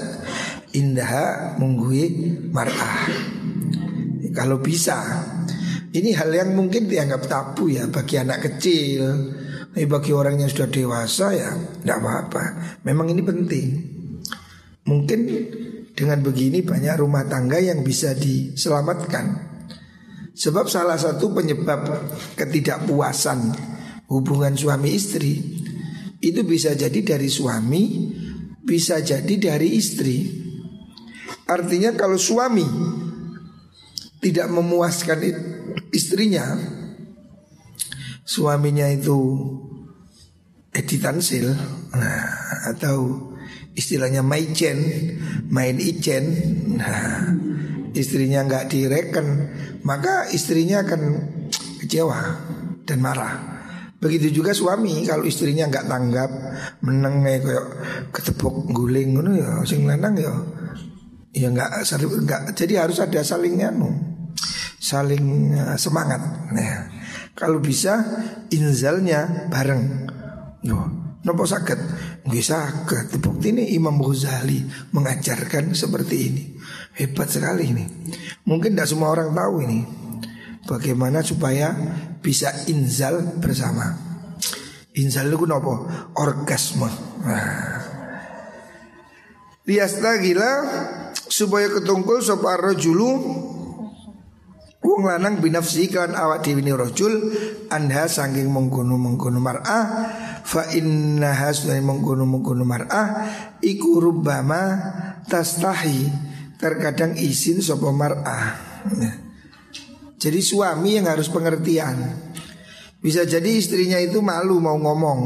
Indah 0.75 1.55
menggui 1.63 2.35
mar'ah. 2.51 3.07
Kalau 4.35 4.59
bisa 4.59 4.99
Ini 5.95 6.11
hal 6.19 6.35
yang 6.35 6.59
mungkin 6.59 6.91
dianggap 6.91 7.31
tabu 7.31 7.71
ya 7.71 7.87
bagi 7.87 8.19
anak 8.19 8.51
kecil 8.51 9.31
Tapi 9.71 9.87
bagi 9.87 10.11
orang 10.11 10.43
yang 10.43 10.51
sudah 10.51 10.67
dewasa 10.67 11.31
ya 11.31 11.55
Tidak 11.55 11.95
apa-apa. 12.03 12.43
Memang 12.83 13.15
ini 13.15 13.23
penting. 13.23 13.67
Mungkin 14.91 15.21
Dengan 15.95 16.19
begini 16.27 16.67
banyak 16.67 16.99
rumah 16.99 17.23
tangga 17.31 17.63
yang 17.63 17.87
bisa 17.87 18.11
diselamatkan. 18.19 19.54
Sebab 20.35 20.67
salah 20.67 20.99
satu 20.99 21.31
penyebab 21.31 21.87
ketidakpuasan 22.35 23.55
hubungan 24.11 24.59
suami 24.59 24.91
istri 24.99 25.63
itu 26.19 26.41
bisa 26.43 26.75
jadi 26.75 27.01
dari 27.15 27.31
suami, 27.31 28.11
bisa 28.59 28.99
jadi 28.99 29.35
dari 29.39 29.79
istri. 29.79 30.43
Artinya 31.47 31.95
kalau 31.95 32.19
suami 32.19 32.67
tidak 34.19 34.49
memuaskan 34.51 35.21
istrinya, 35.93 36.57
suaminya 38.25 38.89
itu 38.91 39.21
editansil, 40.75 41.55
nah, 41.95 42.27
atau 42.75 43.31
istilahnya 43.77 44.25
maicen, 44.27 44.81
main 45.47 45.79
icen, 45.79 46.25
nah, 46.81 47.31
istrinya 47.95 48.45
nggak 48.45 48.69
direken, 48.71 49.27
maka 49.87 50.29
istrinya 50.31 50.83
akan 50.83 51.03
kecewa 51.81 52.21
dan 52.85 52.99
marah. 53.01 53.35
Begitu 54.03 54.43
juga 54.43 54.53
suami 54.53 55.07
kalau 55.09 55.25
istrinya 55.25 55.65
nggak 55.71 55.87
tanggap, 55.89 56.31
meneng 56.85 57.25
kayak 57.25 57.67
ketepuk 58.13 58.69
guling 58.75 59.17
ngono 59.17 59.33
ya, 59.39 59.51
sing 59.65 59.89
lanang 59.89 60.19
ya 60.21 60.35
ya 61.35 61.51
nggak 61.51 61.83
nggak 61.99 62.41
jadi 62.55 62.87
harus 62.87 63.03
ada 63.03 63.19
saling 63.27 63.59
anu 63.59 64.15
saling 64.85 65.57
eh, 65.57 65.79
semangat. 65.81 66.21
Nah, 66.53 66.93
kalau 67.33 67.57
bisa 67.65 68.05
inzalnya 68.53 69.49
bareng. 69.49 70.13
Loh, 70.69 71.17
nopo 71.25 71.49
sakit? 71.49 71.79
Nggih 72.25 72.45
sakit. 72.45 73.21
Bukti 73.21 73.53
ini 73.53 73.77
Imam 73.77 74.01
Ghazali 74.01 74.65
mengajarkan 74.97 75.77
seperti 75.77 76.17
ini. 76.25 76.45
Hebat 76.97 77.29
sekali 77.29 77.69
ini. 77.69 77.85
Mungkin 78.49 78.73
tidak 78.73 78.89
semua 78.89 79.13
orang 79.13 79.37
tahu 79.37 79.55
ini. 79.69 79.81
Bagaimana 80.65 81.21
supaya 81.21 81.77
bisa 82.25 82.49
inzal 82.73 83.21
bersama. 83.37 83.93
Inzal 84.97 85.29
itu 85.29 85.45
nopo? 85.45 85.85
Orgasme. 86.17 86.89
Nah. 87.29 87.93
Gila 89.65 90.53
supaya 91.29 91.73
ketungkul 91.73 92.21
sapa 92.21 92.57
rajulu 92.61 93.11
wong 94.85 95.09
lanang 95.09 95.41
binafsi 95.41 95.89
kan 95.89 96.13
awak 96.13 96.45
dhewe 96.45 96.61
ni 96.61 96.69
rajul 96.69 97.33
anha 97.73 98.05
saking 98.05 98.53
mengkono 98.53 99.01
mengkono 99.01 99.41
mar'ah 99.41 99.85
fa 100.45 100.69
innaha 100.77 101.49
sunai 101.57 101.81
mengkono 101.81 102.29
mengkono 102.29 102.69
mar'ah 102.69 103.09
iku 103.65 103.97
rubbama 103.97 104.61
tastahi 105.25 106.13
terkadang 106.61 107.17
izin 107.17 107.65
sopo 107.65 107.89
mar'ah. 107.97 108.47
Nah. 108.93 109.15
Jadi 110.21 110.41
suami 110.41 110.97
yang 110.97 111.09
harus 111.09 111.29
pengertian. 111.29 112.01
Bisa 112.97 113.29
jadi 113.29 113.61
istrinya 113.61 114.01
itu 114.01 114.25
malu 114.25 114.57
mau 114.57 114.77
ngomong. 114.81 115.21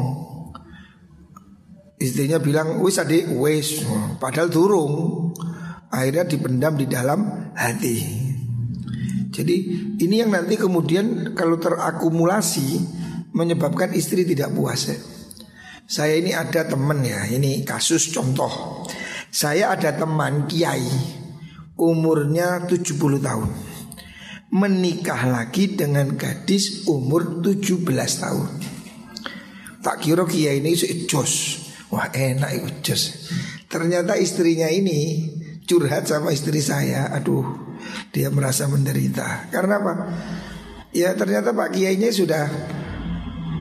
Istrinya 2.03 2.43
bilang 2.43 2.83
wis 2.83 2.99
adik 2.99 3.31
wis. 3.31 3.87
Padahal 4.19 4.50
turung 4.50 4.95
Akhirnya 5.88 6.29
dipendam 6.29 6.77
di 6.77 6.85
dalam 6.85 7.49
hati 7.57 8.27
Jadi 9.38 9.57
ini 10.02 10.14
yang 10.18 10.35
nanti 10.35 10.59
kemudian 10.59 11.38
kalau 11.38 11.62
terakumulasi 11.62 12.99
Menyebabkan 13.38 13.92
istri 13.92 14.25
tidak 14.25 14.57
puas 14.57 14.88
ya. 14.88 14.97
Saya 15.87 16.21
ini 16.21 16.33
ada 16.33 16.64
teman 16.64 17.04
ya. 17.04 17.28
Ini 17.28 17.62
kasus 17.62 18.09
contoh. 18.11 18.83
Saya 19.28 19.73
ada 19.73 19.92
teman 19.92 20.49
kiai 20.49 20.88
umurnya 21.76 22.64
70 22.64 22.99
tahun. 23.21 23.50
Menikah 24.49 25.28
lagi 25.28 25.76
dengan 25.76 26.16
gadis 26.16 26.89
umur 26.89 27.45
17 27.45 27.84
tahun. 27.95 28.49
Tak 29.84 29.97
kira 30.00 30.25
kia 30.25 30.56
ini 30.56 30.73
jos. 31.04 31.63
Wah 31.93 32.08
enak 32.10 32.50
itu 32.52 32.97
Ternyata 33.69 34.17
istrinya 34.17 34.69
ini 34.69 35.30
curhat 35.69 36.08
sama 36.08 36.32
istri 36.32 36.65
saya. 36.65 37.13
Aduh 37.13 37.68
dia 38.19 38.35
merasa 38.35 38.67
menderita 38.67 39.47
Karena 39.54 39.78
apa? 39.78 39.95
Ya 40.91 41.15
ternyata 41.15 41.54
Pak 41.54 41.78
Kiainya 41.78 42.11
sudah 42.11 42.50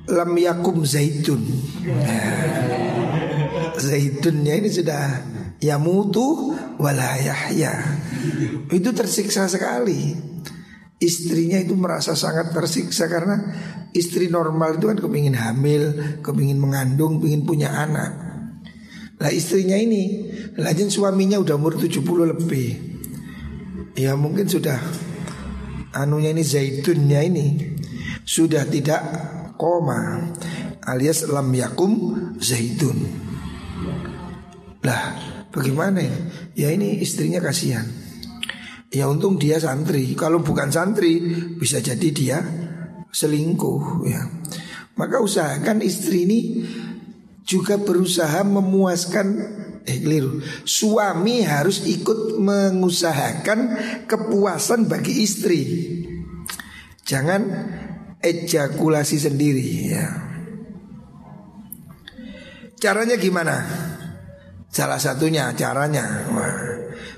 Lam 0.10 0.34
yakum 0.34 0.82
zaitun 0.82 1.46
Zaitunnya 3.86 4.58
ini 4.58 4.74
sudah 4.74 5.22
Ya 5.62 5.78
mutu 5.78 6.58
walayah 6.82 7.54
ya 7.54 7.74
Itu 8.74 8.98
tersiksa 8.98 9.46
sekali 9.46 10.17
Istrinya 10.98 11.62
itu 11.62 11.78
merasa 11.78 12.17
sangat 12.17 12.50
tersiksa 12.50 13.06
karena 13.06 13.38
istri 13.93 14.34
normal 14.34 14.82
itu 14.82 14.89
kan 14.89 14.98
kepingin 14.98 15.38
hamil, 15.38 15.93
kepingin 16.26 16.58
mengandung, 16.58 17.22
kepingin 17.22 17.46
punya 17.46 17.70
anak. 17.70 18.17
Lah 19.22 19.30
istrinya 19.30 19.78
ini, 19.78 20.30
lajin 20.58 20.89
suaminya 20.89 21.38
udah 21.38 21.54
umur 21.54 21.78
70 21.78 22.02
lebih. 22.34 22.96
Ya 23.97 24.13
mungkin 24.13 24.45
sudah 24.45 24.77
anunya 25.97 26.29
ini 26.29 26.45
zaitunnya 26.45 27.25
ini 27.25 27.75
sudah 28.21 28.69
tidak 28.69 29.01
koma 29.57 30.31
alias 30.86 31.25
lam 31.25 31.49
yakum 31.49 32.13
zaitun. 32.38 32.97
Lah 34.86 35.27
Bagaimana 35.57 36.05
ya? 36.53 36.69
Ini 36.69 37.01
istrinya 37.01 37.41
kasihan. 37.41 37.89
Ya 38.93 39.10
untung 39.10 39.41
dia 39.41 39.57
santri. 39.57 40.13
Kalau 40.13 40.45
bukan 40.45 40.69
santri 40.69 41.17
bisa 41.57 41.81
jadi 41.81 42.10
dia 42.13 42.38
selingkuh 43.10 44.05
ya. 44.05 44.21
Maka 45.01 45.17
usahakan 45.17 45.81
istri 45.81 46.29
ini 46.29 46.39
juga 47.41 47.81
berusaha 47.81 48.45
memuaskan 48.45 49.27
eh 49.88 50.04
keliru. 50.04 50.43
Suami 50.67 51.41
harus 51.47 51.88
ikut 51.88 52.38
mengusahakan 52.38 53.60
kepuasan 54.06 54.91
bagi 54.91 55.23
istri. 55.23 55.62
Jangan 57.08 57.41
ejakulasi 58.19 59.17
sendiri 59.17 59.67
ya. 59.88 60.08
Caranya 62.78 63.17
gimana? 63.17 63.58
Salah 64.67 65.00
satunya 65.02 65.50
caranya 65.58 66.06
Wah 66.30 66.78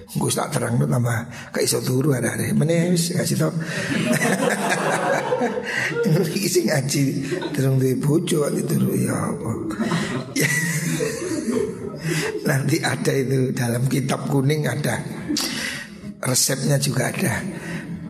Gue 0.09 0.31
tak 0.31 0.55
terang 0.55 0.79
tuh 0.79 0.87
tambah 0.87 1.27
Kayak 1.51 1.67
iso 1.67 1.79
turu 1.83 2.15
ada 2.15 2.33
ada 2.33 2.47
Menes 2.55 3.11
kasih 3.11 3.35
tau 3.35 3.51
Isi 6.39 6.65
ngaji 6.65 7.05
Terung 7.51 7.77
di 7.77 7.99
bojo 7.99 8.47
turu 8.47 8.95
Ya 8.95 9.13
Allah 9.13 9.57
Nanti 12.45 12.81
ada 12.81 13.11
itu 13.13 13.51
Dalam 13.51 13.85
kitab 13.89 14.29
kuning 14.29 14.65
ada 14.65 15.01
Resepnya 16.19 16.77
juga 16.81 17.09
ada 17.11 17.43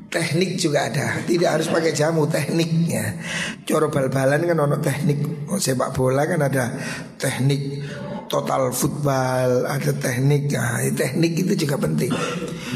Teknik 0.10 0.58
juga 0.58 0.90
ada 0.90 1.22
Tidak 1.22 1.50
harus 1.50 1.70
pakai 1.70 1.94
jamu 1.94 2.26
Tekniknya 2.26 3.20
Coro 3.66 3.94
bal-balan 3.94 4.46
kan 4.46 4.58
ono 4.58 4.78
teknik 4.82 5.50
Sepak 5.60 5.94
bola 5.94 6.26
kan 6.26 6.42
ada 6.46 6.74
teknik 7.20 7.84
total 8.30 8.70
football, 8.70 9.66
ada 9.66 9.92
teknik. 9.92 10.54
Nah, 10.54 10.86
teknik 10.94 11.34
itu 11.44 11.66
juga 11.66 11.82
penting 11.82 12.14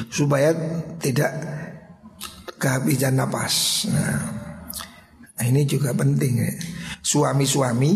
supaya 0.10 0.52
tidak 0.98 1.32
kehabisan 2.58 3.16
napas. 3.22 3.86
Nah, 3.88 4.20
ini 5.46 5.64
juga 5.70 5.94
penting 5.94 6.34
ya. 6.42 6.54
Suami-suami 7.06 7.92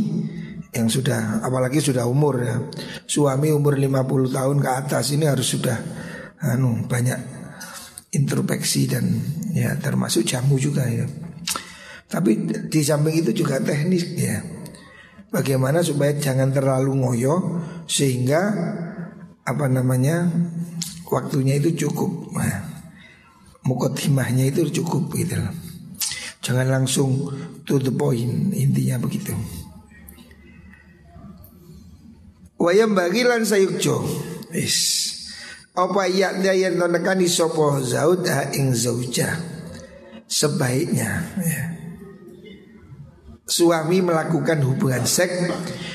yang 0.75 0.87
sudah 0.91 1.43
apalagi 1.43 1.79
sudah 1.79 2.03
umur 2.07 2.43
ya. 2.43 2.55
Suami 3.07 3.53
umur 3.53 3.79
50 3.79 4.35
tahun 4.35 4.57
ke 4.59 4.69
atas 4.69 5.15
ini 5.15 5.27
harus 5.27 5.47
sudah 5.47 5.77
anu 6.43 6.85
banyak 6.85 7.17
introspeksi 8.13 8.87
dan 8.87 9.05
ya 9.53 9.75
termasuk 9.79 10.23
jamu 10.27 10.59
juga 10.59 10.87
ya. 10.87 11.07
Tapi 12.07 12.47
di 12.71 12.81
samping 12.83 13.19
itu 13.19 13.43
juga 13.43 13.59
teknis 13.59 14.07
ya. 14.15 14.39
Bagaimana 15.27 15.83
supaya 15.83 16.15
jangan 16.15 16.55
terlalu 16.55 17.03
ngoyo 17.03 17.59
sehingga 17.83 18.47
apa 19.43 19.65
namanya 19.67 20.31
waktunya 21.11 21.59
itu 21.59 21.87
cukup. 21.87 22.31
Nah, 22.31 22.63
mukotimahnya 23.67 24.47
itu 24.47 24.71
cukup 24.79 25.11
gitu 25.19 25.35
loh. 25.35 25.51
Jangan 26.39 26.79
langsung 26.79 27.27
to 27.67 27.75
the 27.75 27.91
point 27.91 28.55
intinya 28.55 28.95
begitu. 29.03 29.35
Wayam 32.57 32.97
bagi 32.97 33.21
lan 33.21 33.45
sayukjo. 33.45 34.01
Is. 34.53 35.13
Apa 35.77 36.09
yaknya 36.09 36.57
yang 36.57 36.81
tonekani 36.81 37.29
sopo 37.29 37.77
zaudah 37.85 38.49
ing 38.57 38.73
zauja 38.73 39.37
Sebaiknya 40.25 41.23
ya. 41.37 41.63
suami 43.47 44.03
melakukan 44.03 44.59
hubungan 44.59 45.07
seks 45.07 45.47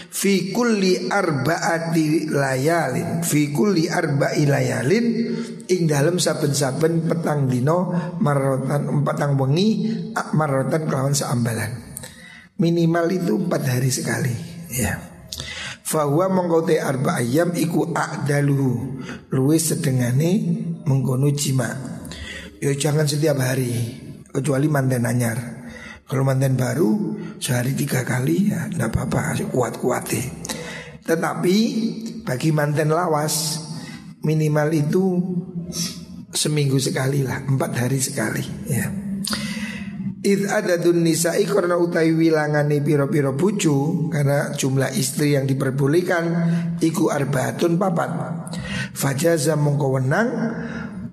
fi 0.09 0.57
kulli 0.57 1.13
arbaati 1.13 2.33
layalin 2.33 3.21
fi 3.21 3.53
kulli 3.53 3.93
arba'i 3.93 4.49
layalin 4.49 5.07
ing 5.69 5.81
dalam 5.85 6.17
saben-saben 6.17 7.05
petang 7.05 7.53
dino 7.53 7.93
marotan 8.25 9.05
petang 9.05 9.37
wengi 9.37 9.85
marotan 10.33 10.89
kelawan 10.89 11.13
seambalan 11.13 11.77
minimal 12.57 13.05
itu 13.13 13.37
empat 13.37 13.63
hari 13.69 13.93
sekali 13.93 14.33
ya 14.73 15.12
Fahuwa 15.93 16.33
mengkote 16.33 16.81
arba 16.81 17.21
ayam 17.21 17.53
iku 17.53 17.93
akdaluhu 17.93 19.05
Luwe 19.29 19.61
sedengane 19.61 20.41
mengkono 20.89 21.29
jima 21.37 21.69
Ya 22.65 22.73
jangan 22.73 23.05
setiap 23.05 23.37
hari 23.37 24.01
Kecuali 24.33 24.73
manten 24.73 25.05
anyar. 25.05 25.69
Kalau 26.09 26.25
manten 26.25 26.57
baru 26.57 27.21
sehari 27.37 27.77
tiga 27.77 28.09
kali 28.09 28.49
ya 28.49 28.73
tidak 28.73 28.97
apa-apa 28.97 29.53
kuat-kuat 29.53 30.09
deh 30.09 30.27
Tetapi 31.05 31.57
bagi 32.25 32.51
manten 32.57 32.89
lawas 32.89 33.61
Minimal 34.25 34.73
itu 34.73 35.21
seminggu 36.33 36.81
sekali 36.81 37.21
lah 37.21 37.45
Empat 37.45 37.77
hari 37.77 38.01
sekali 38.01 38.45
ya 38.65 39.02
Id 40.23 40.47
ada 40.47 40.79
nisa'i 40.79 41.43
karena 41.51 41.75
utai 41.75 42.15
wilangane 42.15 42.79
piro-piro 42.79 43.35
bucu 43.35 44.07
Karena 44.07 44.55
jumlah 44.55 44.95
istri 44.95 45.35
yang 45.35 45.51
diperbolehkan 45.51 46.25
Iku 46.79 47.11
arbaatun 47.11 47.75
papat. 47.75 48.11
Fajaza 48.95 49.59
mongko 49.59 49.99
wenang 49.99 50.31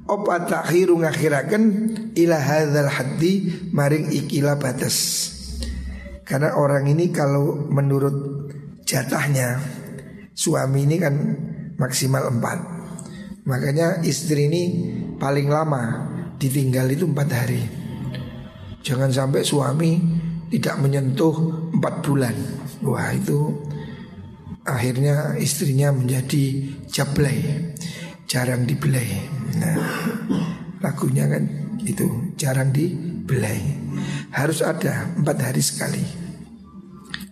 Opa 0.05 0.45
takhiru 0.45 1.01
ngakhirakan 1.01 1.63
Ila 2.13 2.37
hadhal 2.37 2.85
haddi 2.85 3.49
Maring 3.73 4.13
ikilah 4.13 4.61
batas. 4.61 4.97
Karena 6.21 6.53
orang 6.53 6.85
ini 6.85 7.09
kalau 7.09 7.65
menurut 7.65 8.45
jatahnya 8.85 9.57
Suami 10.37 10.85
ini 10.85 11.01
kan 11.01 11.15
maksimal 11.81 12.29
empat. 12.29 12.61
Makanya 13.49 14.05
istri 14.05 14.53
ini 14.53 14.63
paling 15.17 15.49
lama 15.49 16.13
Ditinggal 16.37 16.93
itu 16.93 17.09
empat 17.09 17.29
hari 17.33 17.78
Jangan 18.79 19.11
sampai 19.11 19.41
suami 19.43 19.91
tidak 20.49 20.79
menyentuh 20.81 21.35
empat 21.75 21.93
bulan. 22.03 22.35
Wah 22.81 23.11
itu 23.11 23.53
akhirnya 24.63 25.35
istrinya 25.37 25.91
menjadi 25.91 26.73
jablay, 26.89 27.73
jarang 28.25 28.63
dibelai. 28.63 29.25
Nah, 29.59 29.75
lagunya 30.79 31.27
kan 31.27 31.43
itu 31.83 32.33
jarang 32.39 32.71
dibelai. 32.71 33.59
Harus 34.31 34.63
ada 34.63 35.11
empat 35.17 35.37
hari 35.41 35.61
sekali. 35.61 36.03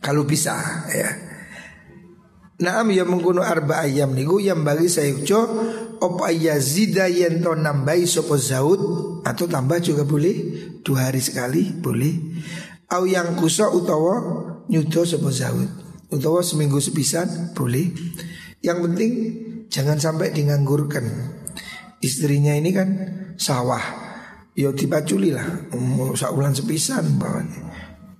Kalau 0.04 0.24
bisa 0.28 0.56
ya. 0.92 1.10
Naam 2.58 2.90
ya 2.90 3.06
mengkuno 3.06 3.46
arba 3.46 3.86
ayam 3.86 4.18
niku 4.18 4.42
yang 4.42 4.66
bagi 4.66 4.90
saya 4.90 5.14
ujo 5.14 5.42
opa 6.02 6.34
yazida 6.34 7.06
yento 7.06 7.54
nambahi 7.54 8.10
sopo 8.10 8.34
zaud 8.34 8.82
atau 9.22 9.46
tambah 9.46 9.78
juga 9.78 10.02
boleh 10.02 10.36
dua 10.88 11.12
hari 11.12 11.20
sekali 11.20 11.76
boleh. 11.76 12.16
Au 12.88 13.04
yang 13.04 13.36
kuso 13.36 13.68
utawa 13.76 14.16
nyudo 14.72 15.04
sepo 15.04 15.28
zaud 15.28 15.68
utawa 16.08 16.40
seminggu 16.40 16.80
sepisan 16.80 17.52
boleh. 17.52 17.92
Yang 18.64 18.78
penting 18.88 19.12
jangan 19.68 20.00
sampai 20.00 20.32
dinganggurkan. 20.32 21.04
Istrinya 22.00 22.56
ini 22.56 22.72
kan 22.72 22.88
sawah. 23.36 24.08
Yo 24.56 24.72
dipaculi 24.72 25.36
lah. 25.36 25.68
Umur 25.76 26.16
saulan 26.16 26.56
sepisan 26.56 27.20
bawahnya 27.20 27.68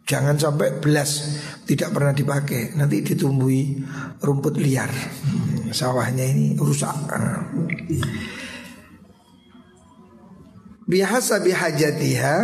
jangan 0.08 0.40
sampai 0.40 0.80
belas 0.80 1.40
tidak 1.68 1.92
pernah 1.92 2.16
dipakai. 2.16 2.74
Nanti 2.80 3.04
ditumbuhi 3.04 3.84
rumput 4.24 4.56
liar. 4.56 4.90
Hmm, 4.90 5.70
sawahnya 5.76 6.24
ini 6.24 6.56
rusak 6.56 6.96
Biasa 10.88 11.44
bihajatiha 11.44 12.36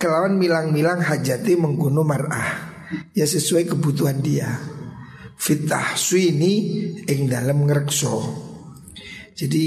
Kelawan 0.00 0.40
milang-milang 0.40 1.04
hajati 1.04 1.54
mengguno 1.60 2.02
mar'ah. 2.02 2.72
Ya 3.12 3.28
sesuai 3.28 3.68
kebutuhan 3.68 4.24
dia. 4.24 4.48
Fitah 5.36 5.94
suini 5.94 6.54
ing 7.04 7.28
dalam 7.28 7.68
ngerekso 7.68 8.18
Jadi 9.36 9.66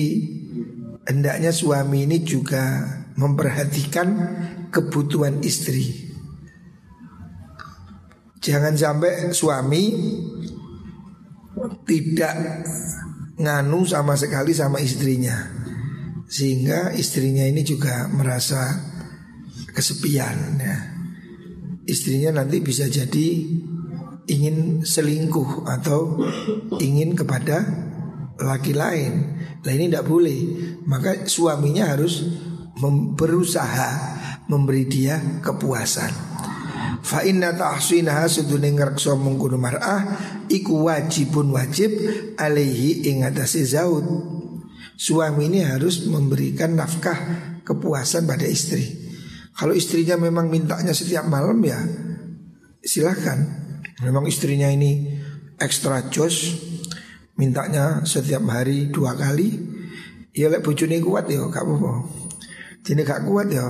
hendaknya 1.06 1.54
suami 1.54 2.04
ini 2.10 2.26
juga 2.26 2.84
memperhatikan 3.16 4.08
kebutuhan 4.74 5.40
istri. 5.46 6.12
Jangan 8.42 8.76
sampai 8.78 9.34
suami 9.34 9.84
tidak 11.88 12.36
nganu 13.40 13.88
sama 13.88 14.14
sekali 14.20 14.54
sama 14.54 14.78
istrinya 14.84 15.65
sehingga 16.26 16.92
istrinya 16.98 17.46
ini 17.46 17.62
juga 17.62 18.10
merasa 18.10 18.82
kesepian 19.72 20.38
ya. 20.58 20.78
Istrinya 21.86 22.42
nanti 22.42 22.66
bisa 22.66 22.90
jadi 22.90 23.28
ingin 24.26 24.82
selingkuh 24.82 25.70
atau 25.70 26.18
ingin 26.82 27.14
kepada 27.14 27.62
laki 28.42 28.74
lain. 28.74 29.14
Nah 29.62 29.72
ini 29.72 29.86
tidak 29.90 30.10
boleh. 30.10 30.40
Maka 30.90 31.30
suaminya 31.30 31.94
harus 31.94 32.26
berusaha 33.16 33.90
memberi 34.50 34.90
dia 34.90 35.22
kepuasan. 35.46 36.14
Fa 37.06 37.22
inna 37.22 37.54
tahsinaha 37.54 38.26
sedune 38.26 38.74
ngrekso 38.74 39.14
mengkono 39.14 39.62
mar'ah 39.62 40.02
iku 40.50 40.90
wajibun 40.90 41.54
wajib 41.54 41.94
alaihi 42.34 43.14
ing 43.14 43.22
atase 43.22 43.62
zaud 43.62 44.06
Suami 44.96 45.52
ini 45.52 45.60
harus 45.60 46.08
memberikan 46.08 46.80
nafkah 46.80 47.16
kepuasan 47.68 48.24
pada 48.24 48.48
istri. 48.48 48.84
Kalau 49.56 49.76
istrinya 49.76 50.16
memang 50.16 50.48
mintanya 50.48 50.96
setiap 50.96 51.28
malam 51.28 51.60
ya 51.64 51.80
silahkan. 52.80 53.68
Memang 54.04 54.28
istrinya 54.28 54.68
ini 54.68 55.16
ekstra 55.56 56.12
jos, 56.12 56.52
mintanya 57.40 58.04
setiap 58.04 58.44
hari 58.48 58.92
dua 58.92 59.16
kali. 59.16 59.76
Ya 60.36 60.52
lek 60.52 60.68
bojone 60.68 61.00
kuat 61.00 61.32
ya 61.32 61.48
gak 61.48 61.64
apa-apa. 61.64 61.94
Jadi 62.86 63.02
gak 63.02 63.24
kuat 63.26 63.50
ya 63.50 63.66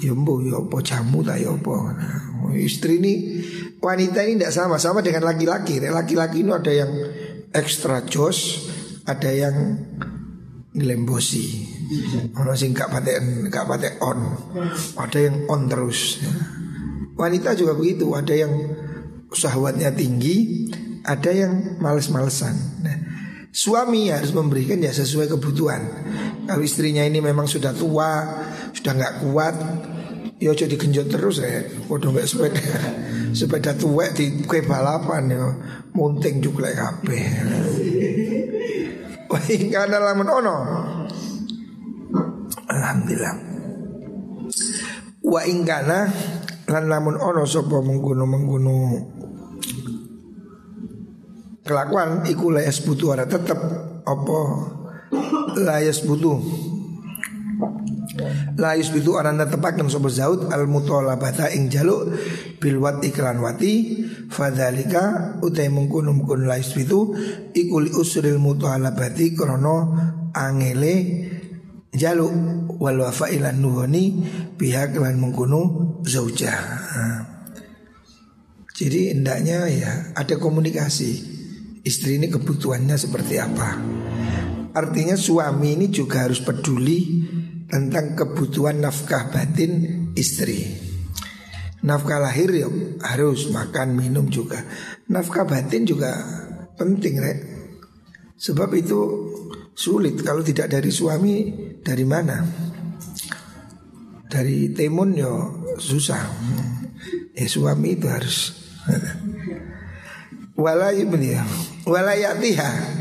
Ya 0.00 0.12
mbo 0.16 0.40
ya 0.44 0.60
apa 0.60 0.80
jamu 0.84 1.20
tak 1.24 1.40
ya 1.40 1.52
apa 1.52 1.76
nah, 1.96 2.52
Istri 2.52 3.00
ini 3.00 3.14
Wanita 3.80 4.20
ini 4.24 4.40
tidak 4.40 4.52
sama 4.52 4.76
Sama 4.76 5.00
dengan 5.00 5.28
laki-laki 5.28 5.80
Laki-laki 5.80 6.44
ini 6.44 6.52
ada 6.52 6.72
yang 6.72 6.92
Ekstra 7.52 8.04
jos 8.04 8.68
ada 9.10 9.30
yang 9.34 9.56
ngelembosi. 10.70 11.66
Orang 12.38 12.54
sing 12.54 12.70
gak 12.70 12.94
patek 12.94 13.18
gak 13.50 13.66
patek 13.66 13.98
on. 13.98 14.38
Ada 14.94 15.18
yang 15.18 15.36
on 15.50 15.66
terus. 15.66 16.22
Wanita 17.18 17.58
juga 17.58 17.74
begitu, 17.74 18.14
ada 18.14 18.32
yang 18.32 18.54
syahwatnya 19.28 19.90
tinggi, 19.92 20.66
ada 21.04 21.30
yang 21.34 21.76
males-malesan. 21.82 22.54
Nah, 22.80 22.96
suami 23.50 24.08
harus 24.08 24.30
memberikan 24.32 24.80
ya 24.80 24.94
sesuai 24.94 25.28
kebutuhan. 25.28 25.82
Kalau 26.46 26.62
istrinya 26.64 27.04
ini 27.04 27.20
memang 27.20 27.44
sudah 27.44 27.74
tua, 27.76 28.24
sudah 28.72 28.92
nggak 28.96 29.14
kuat, 29.26 29.54
ya 30.40 30.54
jadi 30.56 30.74
genjot 30.80 31.12
terus 31.12 31.44
ya. 31.44 31.66
Waduh 31.90 32.10
nggak 32.14 32.26
sepeda, 32.26 32.64
sepeda 33.36 33.72
tua 33.76 34.08
di 34.16 34.40
kue 34.48 34.64
balapan 34.64 35.28
ya, 35.28 35.44
munting 35.92 36.40
juga 36.40 36.72
kabeh. 36.72 37.24
Wa 39.30 39.38
ingkana 39.46 39.96
lamun 40.02 40.28
ono. 40.28 40.56
Alhamdulillah. 42.66 43.34
Wa 45.22 45.40
ingkana 45.46 45.98
lan 46.66 46.84
lamun 46.90 47.14
ono 47.14 47.46
sapa 47.46 47.78
mengguno 47.78 48.26
mengguno 48.26 48.76
kelakuan 51.62 52.26
iku 52.26 52.50
layas 52.50 52.82
butuh 52.82 53.14
ada 53.14 53.30
tetep 53.30 53.58
apa 54.02 54.38
layas 55.54 56.02
butuh 56.02 56.38
La 58.60 58.76
yusbitu 58.76 59.16
aranda 59.16 59.48
tepakan 59.48 59.88
sobat 59.88 60.12
zaud 60.12 60.52
al 60.52 60.68
mutolabata 60.68 61.48
ing 61.48 61.72
jaluk 61.72 62.12
bil 62.60 62.76
wat 62.76 63.00
iklan 63.00 63.40
wati 63.40 64.04
fadhalika 64.28 65.40
utai 65.40 65.72
mungkun 65.72 66.12
mungkun 66.12 66.44
la 66.44 66.60
yusbitu 66.60 67.16
ikuli 67.56 67.88
usril 67.96 68.36
mutolabati 68.36 69.32
krono 69.32 69.96
angele 70.36 70.94
jaluk 71.96 72.32
wal 72.76 73.00
wafa 73.00 73.32
ilan 73.32 73.56
nuhoni 73.64 74.28
pihak 74.60 74.92
lan 75.00 75.16
mengkunu 75.16 75.96
zaujah. 76.04 76.60
Jadi 78.80 79.12
hendaknya 79.12 79.68
ya 79.68 79.92
ada 80.16 80.40
komunikasi 80.40 81.36
Istri 81.84 82.16
ini 82.16 82.32
kebutuhannya 82.32 82.96
seperti 82.96 83.36
apa 83.36 83.76
Artinya 84.72 85.20
suami 85.20 85.76
ini 85.76 85.92
juga 85.92 86.24
harus 86.24 86.40
peduli 86.40 87.28
tentang 87.70 88.18
kebutuhan 88.18 88.82
nafkah 88.82 89.30
batin 89.30 90.04
istri. 90.18 90.66
Nafkah 91.80 92.20
lahir 92.20 92.52
ya 92.52 92.68
harus 93.00 93.48
makan 93.48 93.96
minum 93.96 94.28
juga. 94.28 94.60
Nafkah 95.08 95.48
batin 95.48 95.88
juga 95.88 96.12
penting 96.76 97.14
rek. 97.16 97.38
Sebab 98.36 98.68
itu 98.76 99.00
sulit 99.72 100.20
kalau 100.20 100.44
tidak 100.44 100.68
dari 100.68 100.92
suami 100.92 101.48
dari 101.80 102.04
mana? 102.04 102.44
Dari 104.28 104.76
temun 104.76 105.16
yo 105.16 105.24
ya 105.24 105.80
susah. 105.80 106.22
Ya 107.32 107.46
suami 107.48 107.96
itu 107.96 108.04
harus 108.04 108.52
walayibniya 110.60 111.40
walayatiha 111.88 112.99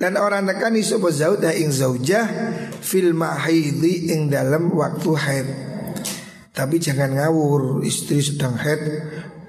dan 0.00 0.16
orang 0.16 0.48
nekani 0.48 0.80
sapa 0.80 1.12
zaudah 1.12 1.52
ing 1.52 1.68
zaujah 1.68 2.24
fil 2.80 3.12
mahidi 3.12 4.08
ing 4.16 4.32
dalam 4.32 4.72
waktu 4.72 5.10
haid. 5.12 5.48
Tapi 6.50 6.82
jangan 6.82 7.14
ngawur 7.14 7.80
Istri 7.86 8.18
sedang 8.20 8.58
head 8.58 8.82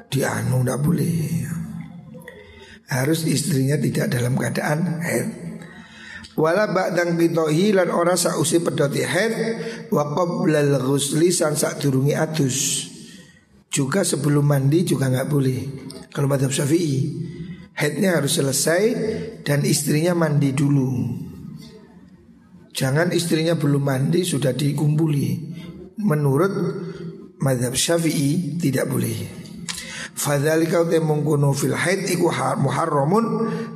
Dianu 0.07 0.61
tidak 0.61 0.79
boleh. 0.85 1.49
Harus 2.91 3.25
istrinya 3.25 3.79
tidak 3.79 4.11
dalam 4.11 4.35
keadaan 4.35 4.99
head 4.99 5.27
Wala 6.35 6.71
ba'dang 6.71 7.15
bitohi 7.15 7.71
lan 7.75 7.91
ora 7.91 8.15
sausi 8.15 8.59
pedoti 8.59 9.03
head 9.03 9.33
Wa 9.91 10.11
qoblal 10.11 10.77
ghusli 10.83 11.31
san 11.31 11.55
sak 11.55 11.79
durungi 11.83 12.13
atus 12.15 12.87
Juga 13.71 14.03
sebelum 14.03 14.43
mandi 14.43 14.83
juga 14.83 15.07
nggak 15.07 15.29
boleh. 15.31 15.59
Kalau 16.11 16.27
madhab 16.27 16.51
syafi'i 16.51 16.99
Headnya 17.71 18.19
harus 18.19 18.37
selesai 18.37 18.83
Dan 19.41 19.65
istrinya 19.65 20.13
mandi 20.13 20.53
dulu. 20.53 20.91
Jangan 22.71 23.11
istrinya 23.11 23.59
belum 23.59 23.83
mandi 23.83 24.23
sudah 24.23 24.55
dikumpuli. 24.55 25.27
Menurut 26.01 26.53
madhab 27.43 27.75
syafi'i 27.75 28.57
tidak 28.57 28.87
boleh. 28.87 29.41
Fadzalika 30.15 30.85
te 30.87 31.01
mengkono 31.01 31.51
fil 31.51 31.75
haid 31.75 32.05
iku 32.09 32.29
muharramun 32.61 33.25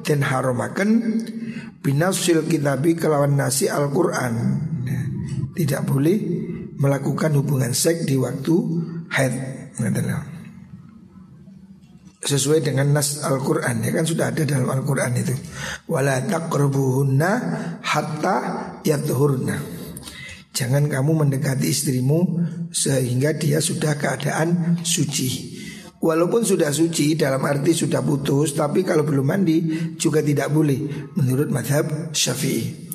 dan 0.05 0.21
haramaken 0.21 0.89
binasil 1.81 2.45
kitabi 2.45 2.93
kelawan 2.95 3.36
nasi 3.36 3.67
Al-Qur'an. 3.67 4.63
Tidak 5.55 5.81
boleh 5.88 6.17
melakukan 6.75 7.36
hubungan 7.36 7.71
seks 7.71 8.08
di 8.08 8.15
waktu 8.19 8.55
haid. 9.12 9.34
Sesuai 12.25 12.65
dengan 12.65 12.89
nas 12.89 13.21
Al-Quran 13.21 13.85
ya 13.85 13.93
kan 13.93 14.01
sudah 14.01 14.33
ada 14.33 14.41
dalam 14.49 14.65
Al-Quran 14.65 15.13
itu. 15.13 15.38
Wala 15.85 16.25
taqrabuhunna 16.25 17.31
hatta 17.85 18.38
yathurna. 18.81 19.61
Jangan 20.49 20.89
kamu 20.89 21.11
mendekati 21.21 21.69
istrimu 21.69 22.41
sehingga 22.73 23.38
dia 23.38 23.61
sudah 23.61 23.93
keadaan 23.93 24.81
suci. 24.81 25.53
Walaupun 26.05 26.45
sudah 26.45 26.69
suci 26.69 27.17
dalam 27.17 27.41
arti 27.49 27.73
sudah 27.73 28.05
putus 28.05 28.53
Tapi 28.53 28.85
kalau 28.85 29.01
belum 29.01 29.25
mandi 29.25 29.57
juga 29.97 30.21
tidak 30.21 30.53
boleh 30.53 31.09
Menurut 31.17 31.49
madhab 31.49 32.13
syafi'i 32.13 32.93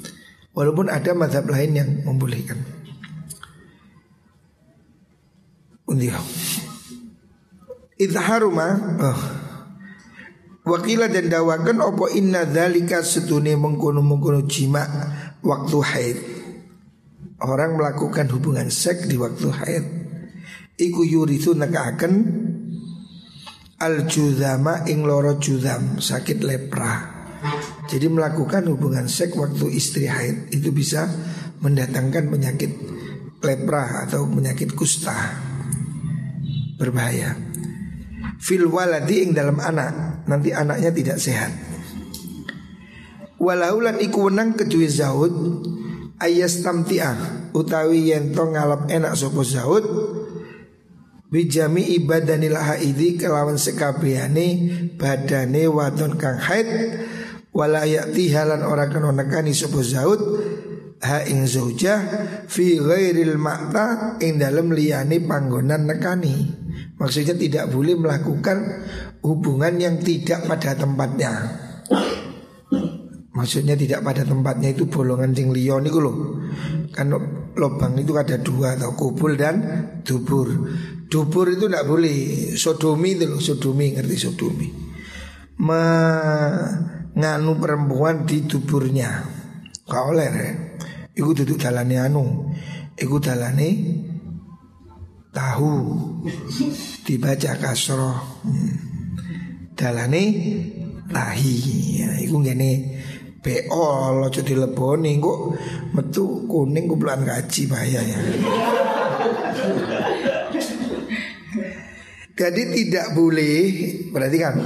Walaupun 0.55 0.87
ada 0.87 1.11
madhab 1.17 1.49
lain 1.51 1.75
yang 1.75 1.91
membolehkan 2.07 2.61
Undiyo 5.91 6.15
Idharuma 8.01 8.69
oh. 9.05 9.21
Wakila 10.65 11.13
dan 11.13 11.29
dawakan 11.29 11.85
Opo 11.85 12.09
inna 12.09 12.49
dhalika 12.49 13.05
setune 13.05 13.53
mengkono 13.61 14.01
mengkono 14.01 14.49
jima 14.49 14.89
Waktu 15.45 15.79
haid? 15.85 16.19
Orang 17.41 17.81
melakukan 17.81 18.29
hubungan 18.37 18.69
seks 18.69 19.09
di 19.09 19.17
waktu 19.17 19.49
haid. 19.49 19.85
Iku 20.77 21.01
yurithu 21.09 21.57
nekaken 21.57 22.13
al 23.81 24.05
judama 24.05 24.85
ing 24.85 25.09
loro 25.09 25.41
judam 25.41 25.97
sakit 25.97 26.45
lepra. 26.45 27.01
Jadi 27.89 28.13
melakukan 28.13 28.69
hubungan 28.69 29.09
seks 29.09 29.33
waktu 29.33 29.73
istri 29.73 30.05
haid 30.05 30.53
itu 30.53 30.69
bisa 30.69 31.09
mendatangkan 31.65 32.29
penyakit 32.29 32.77
lepra 33.41 34.05
atau 34.05 34.29
penyakit 34.29 34.77
kusta. 34.77 35.17
Berbahaya 36.77 37.50
fil 38.41 38.67
waladi 38.67 39.29
ing 39.29 39.37
dalam 39.37 39.61
anak. 39.61 40.25
Nanti 40.25 40.51
anaknya 40.51 40.91
tidak 40.91 41.19
sehat. 41.21 41.53
Walaulan 43.41 44.01
iku 44.01 44.29
wenang 44.29 44.53
kedua 44.57 44.89
zaud 44.89 45.33
ayas 46.21 46.61
tamtiah 46.61 47.49
utawi 47.57 48.13
yento 48.13 48.45
ngalap 48.53 48.93
enak 48.93 49.17
sopo 49.17 49.41
zaud 49.41 49.81
bijami 51.33 51.97
ibadanil 51.97 52.61
haidi 52.61 53.17
kelawan 53.17 53.57
sekabehane 53.57 54.47
badane 55.01 55.65
wadon 55.73 56.21
kang 56.21 56.37
haid 56.37 56.69
wala 57.57 57.89
tihalan 58.13 58.61
ora 58.61 58.93
kena 58.93 59.09
nekani 59.09 59.57
sopo 59.57 59.81
zaud 59.81 60.21
ha 61.01 61.25
ing 61.25 61.49
zaujah 61.49 62.05
fi 62.45 62.77
ghairil 62.77 63.41
makta 63.41 64.21
ing 64.21 64.37
dalem 64.37 64.77
liyane 64.77 65.17
panggonan 65.25 65.89
nekani 65.89 66.60
maksudnya 67.01 67.35
tidak 67.35 67.73
boleh 67.73 67.97
melakukan 67.97 68.87
hubungan 69.25 69.75
yang 69.81 69.97
tidak 70.01 70.45
pada 70.47 70.77
tempatnya 70.77 71.33
Maksudnya 73.31 73.79
tidak 73.79 74.03
pada 74.03 74.27
tempatnya 74.27 74.75
itu 74.75 74.91
bolongan 74.91 75.31
sing 75.31 75.55
liya 75.55 75.79
niku 75.79 76.03
lho. 76.03 76.13
Kan 76.91 77.15
lubang 77.55 77.95
itu 77.95 78.11
ada 78.19 78.43
dua 78.43 78.75
atau 78.75 78.99
kubul 78.99 79.39
dan 79.39 79.63
dubur. 80.03 80.51
Dubur 81.07 81.47
itu 81.47 81.71
tidak 81.71 81.87
boleh 81.87 82.53
sodomi 82.59 83.15
itu 83.15 83.31
loh, 83.31 83.39
sodomi 83.39 83.95
ngerti 83.95 84.17
sodomi. 84.19 84.69
Menganu 85.63 87.55
perempuan 87.63 88.27
di 88.27 88.43
duburnya. 88.51 89.23
Kau 89.87 90.11
oleh. 90.11 90.75
Iku 91.15 91.31
duduk 91.31 91.63
dalane 91.63 92.03
anu. 92.03 92.51
Iku 92.99 93.23
dalane 93.23 93.69
tahu 95.31 95.73
dibaca 97.07 97.53
kasroh. 97.59 98.43
Hmm. 98.43 98.75
Dalane 99.75 100.25
tahi. 101.11 101.57
Ya, 102.03 102.11
iku 102.21 102.43
ngene 102.43 103.01
beol 103.41 104.21
aja 104.29 104.45
dileboni 104.45 105.17
kok 105.17 105.41
metu 105.97 106.45
kuning 106.45 106.85
kumpulan 106.85 107.25
gaji 107.25 107.63
bahaya 107.71 108.01
ya. 108.05 108.21
Jadi 112.37 112.63
tidak 112.73 113.13
boleh 113.17 113.57
berarti 114.13 114.39
kan 114.41 114.57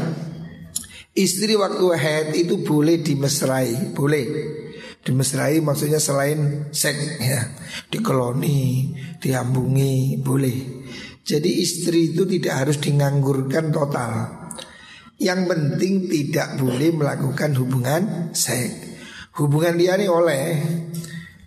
istri 1.14 1.55
waktu 1.59 1.87
head 1.94 2.27
itu 2.35 2.62
boleh 2.62 3.03
dimesrai, 3.03 3.94
boleh 3.94 4.24
dimesrai 5.05 5.61
maksudnya 5.61 6.01
selain 6.01 6.73
seks 6.73 7.21
ya, 7.21 7.53
dikeloni, 7.93 8.90
diambungi 9.21 10.19
boleh. 10.25 10.59
Jadi 11.25 11.61
istri 11.61 12.12
itu 12.12 12.25
tidak 12.25 12.64
harus 12.64 12.81
dinganggurkan 12.81 13.69
total. 13.73 14.12
Yang 15.21 15.40
penting 15.47 15.95
tidak 16.11 16.59
boleh 16.59 16.90
melakukan 16.93 17.53
hubungan 17.57 18.03
seks. 18.33 18.93
Hubungan 19.37 19.77
dia 19.77 19.97
ini 19.97 20.07
oleh 20.09 20.45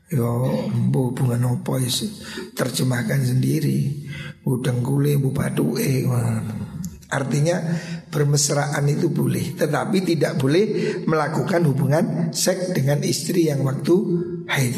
Yo, 0.08 0.48
hubungan 0.72 1.60
apa 1.60 1.84
sih? 1.84 2.08
Terjemahkan 2.56 3.28
sendiri. 3.28 4.08
Udang 4.48 4.80
kule, 4.80 5.20
bu 5.20 5.36
eh. 5.76 6.08
Artinya 7.12 7.60
bermesraan 8.18 8.82
itu 8.90 9.14
boleh, 9.14 9.54
tetapi 9.54 10.02
tidak 10.02 10.42
boleh 10.42 10.66
melakukan 11.06 11.62
hubungan 11.70 12.34
seks 12.34 12.74
dengan 12.74 13.06
istri 13.06 13.46
yang 13.46 13.62
waktu 13.62 13.94
haid. 14.50 14.76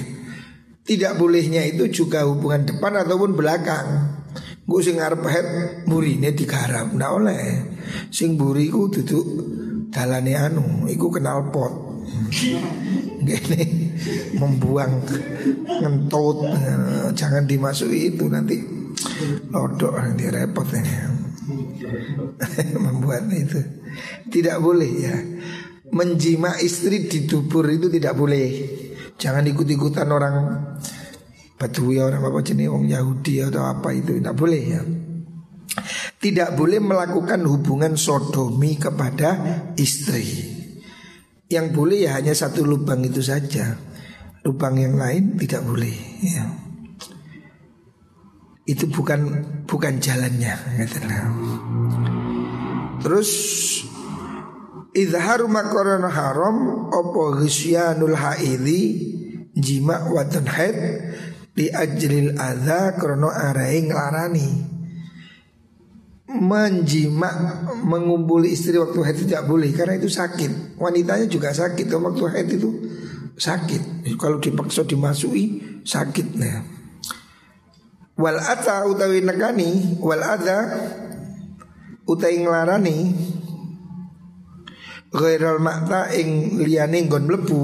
Tidak 0.84 1.16
bolehnya 1.16 1.64
itu 1.64 1.88
juga 1.88 2.28
hubungan 2.28 2.68
depan 2.68 3.00
ataupun 3.00 3.32
belakang. 3.40 4.20
Gue 4.68 4.84
sing 4.84 5.00
ngarep 5.00 5.24
head 5.32 5.48
burine 5.88 6.36
digarap, 6.36 6.92
ndak 6.92 7.12
oleh. 7.16 7.44
Sing 8.12 8.36
buri 8.36 8.68
ku 8.68 8.92
duduk 8.92 9.24
dalane 9.88 10.36
anu, 10.36 10.84
iku 10.92 11.08
kenal 11.08 11.48
pot. 11.48 12.04
Gini 13.28 13.64
membuang 14.36 15.06
ngentut, 15.64 16.38
jangan 17.16 17.46
dimasuki 17.46 18.18
itu 18.18 18.26
nanti 18.28 18.58
lodok 19.54 19.94
nanti 19.96 20.26
repot 20.28 20.68
ini. 20.74 21.29
Membuat 22.86 23.30
itu 23.34 23.60
tidak 24.30 24.58
boleh 24.62 24.92
ya. 25.02 25.18
Menjima 25.90 26.54
istri 26.62 27.10
di 27.10 27.26
dubur 27.26 27.66
itu 27.70 27.90
tidak 27.90 28.14
boleh. 28.14 28.48
Jangan 29.20 29.44
ikut-ikutan 29.50 30.08
orang 30.08 30.36
Badui 31.60 32.00
orang 32.00 32.24
apa 32.24 32.40
jenis 32.40 32.72
orang 32.72 32.88
Yahudi 32.88 33.44
atau 33.44 33.68
apa 33.68 33.92
itu 33.92 34.16
tidak 34.16 34.32
boleh 34.32 34.64
ya. 34.64 34.82
Tidak 36.20 36.56
boleh 36.56 36.80
melakukan 36.80 37.44
hubungan 37.44 38.00
sodomi 38.00 38.80
kepada 38.80 39.60
istri. 39.76 40.56
Yang 41.52 41.68
boleh 41.76 42.08
ya 42.08 42.16
hanya 42.16 42.32
satu 42.32 42.64
lubang 42.64 43.04
itu 43.04 43.20
saja. 43.20 43.76
Lubang 44.48 44.80
yang 44.80 44.96
lain 44.96 45.36
tidak 45.36 45.68
boleh. 45.68 45.96
Ya. 46.24 46.69
Itu 48.70 48.86
bukan 48.86 49.42
bukan 49.66 49.98
jalannya 49.98 50.54
gitu. 50.78 51.02
Terus 53.02 53.32
Izharu 54.94 55.50
makaron 55.50 56.06
haram 56.06 56.90
Opo 56.94 57.42
ghusyanul 57.42 58.14
haidhi 58.14 58.82
Jima 59.58 60.06
wadon 60.10 60.46
haid 60.46 60.78
Di 61.54 61.74
ajlil 61.74 62.38
adha 62.38 62.94
Krono 62.98 63.34
arai 63.34 63.86
ngelarani 63.86 64.48
Menjima 66.30 67.30
Mengumpuli 67.86 68.54
istri 68.54 68.78
waktu 68.78 69.00
haid 69.02 69.18
tidak 69.30 69.50
boleh 69.50 69.74
Karena 69.74 69.98
itu 69.98 70.10
sakit 70.10 70.78
Wanitanya 70.78 71.26
juga 71.26 71.54
sakit 71.54 71.90
Waktu 71.90 72.24
haid 72.30 72.48
itu 72.54 72.70
sakit 73.38 74.14
Kalau 74.18 74.38
dipaksa 74.42 74.86
dimasui 74.86 75.62
Sakit 75.86 76.28
nah. 76.38 76.79
Wal 78.20 78.36
ata 78.36 78.84
utawi 78.84 79.24
nekani 79.24 79.96
Wal 80.04 80.20
adha 80.20 80.60
Utai 82.04 82.36
ngelarani 82.36 82.98
Ghairul 85.10 85.58
makta 85.58 86.14
ing 86.14 86.62
liyane 86.62 87.02
nggon 87.10 87.26
mlebu. 87.26 87.62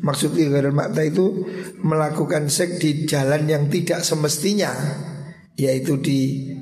Maksudnya 0.00 0.48
ghairul 0.48 0.72
makta 0.72 1.02
itu 1.02 1.44
Melakukan 1.82 2.46
seks 2.48 2.78
di 2.78 3.04
jalan 3.04 3.50
yang 3.50 3.66
tidak 3.66 4.06
semestinya 4.06 4.70
Yaitu 5.58 5.98
di 5.98 6.20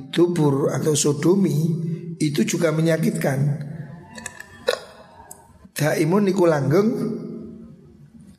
dubur 0.08 0.72
atau 0.72 0.96
sodomi 0.96 1.58
Itu 2.16 2.46
juga 2.48 2.72
menyakitkan. 2.72 3.38
Daimun 5.74 6.30
iku 6.30 6.46
langgeng 6.46 6.88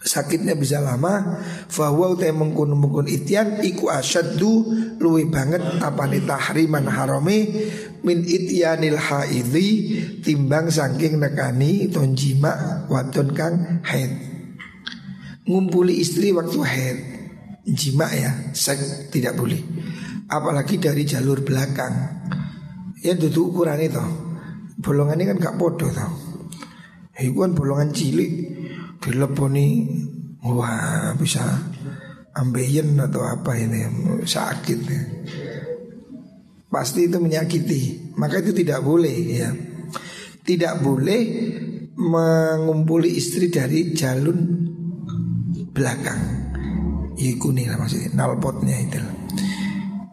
sakitnya 0.06 0.54
bisa 0.54 0.78
lama 0.78 1.41
bahwa 1.74 2.13
utai 2.13 2.30
mengkun 2.30 2.78
mengkun 2.78 3.10
itian 3.10 3.60
iku 3.65 3.89
asyaddu 3.89 4.70
luwi 5.02 5.26
banget 5.26 5.65
apa 5.82 6.06
nih 6.06 6.22
tahriman 6.30 6.86
harami 6.86 7.50
min 8.06 8.22
ityanil 8.22 9.02
haidhi 9.02 9.70
timbang 10.22 10.70
saking 10.70 11.18
nekani 11.18 11.89
tonjima 11.89 12.86
wadon 12.86 13.34
kang 13.34 13.82
haid. 13.82 14.13
Ngumpuli 15.50 15.98
istri 15.98 16.30
waktu 16.30 16.60
haid. 16.62 16.98
Jima 17.65 18.06
ya 18.13 18.54
seks 18.54 19.10
tidak 19.10 19.34
boleh. 19.41 19.58
Apalagi 20.30 20.78
dari 20.78 21.02
jalur 21.02 21.41
belakang. 21.41 22.22
Ya 23.02 23.18
duduk 23.18 23.58
ukuran 23.58 23.82
itu. 23.82 24.06
Bolongan 24.86 25.18
ini 25.18 25.26
kan 25.34 25.38
gak 25.39 25.58
podo 25.58 25.88
tau 25.88 26.13
Itu 27.15 27.41
kan 27.41 27.56
bolongan 27.56 27.96
cilik 27.96 28.32
dileponi 29.06 29.68
wah 30.41 31.13
bisa 31.13 31.46
ambeien 32.34 32.98
atau 32.98 33.22
apa 33.22 33.54
ini 33.54 33.86
sakit 34.26 34.80
ya. 34.89 35.02
pasti 36.68 37.08
itu 37.08 37.18
menyakiti. 37.22 37.82
Maka 38.18 38.41
itu 38.41 38.52
tidak 38.52 38.82
boleh 38.84 39.15
ya. 39.30 39.50
Tidak 40.46 40.84
boleh 40.84 41.22
mengumpuli 41.96 43.15
istri 43.15 43.48
dari 43.48 43.94
jalur 43.96 44.36
belakang. 45.72 46.22
Iku 47.15 47.56
nih 47.56 47.72
lah 47.72 47.80
maksudnya 47.80 48.12
nalpotnya 48.12 48.76
itu 48.76 49.00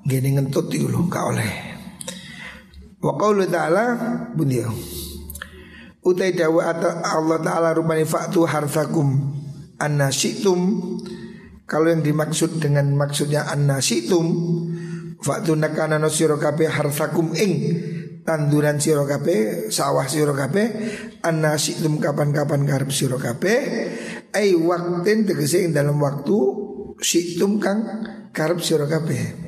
gini 0.06 0.34
ngentut 0.34 0.70
itu 0.70 0.86
loh 0.86 1.06
gak 1.10 1.24
oleh. 1.34 1.52
Wa 3.02 3.18
ta'ala 3.18 3.84
bunyi 4.34 4.62
Utai 6.02 6.34
dawa 6.34 6.74
atau 6.74 6.98
Allah 6.98 7.38
Ta'ala 7.38 7.68
rupani 7.78 8.02
faktu 8.02 8.42
harfakum 8.42 9.38
An-nasitum 9.78 10.60
Kalau 11.62 11.94
yang 11.94 12.02
dimaksud 12.02 12.58
dengan 12.58 12.90
maksudnya 12.98 13.46
an-nasitum 13.46 14.26
Faktu 15.22 15.54
nakana 15.54 16.02
no 16.02 16.10
sirokabe 16.10 16.66
harfakum 16.66 17.30
ing 17.38 17.54
Tanduran 18.26 18.82
sirokabe 18.82 19.70
Sawah 19.70 20.10
sirokabe 20.10 20.74
An-nasitum 21.22 22.02
kapan-kapan 22.02 22.66
karep 22.66 22.90
sirokabe 22.90 23.54
Ay 24.34 24.58
waktin 24.58 25.22
tegesi 25.22 25.70
dalam 25.70 26.02
waktu 26.02 26.38
Situm 26.98 27.62
kang 27.62 27.86
karep 28.34 28.58
sirokabe 28.58 29.38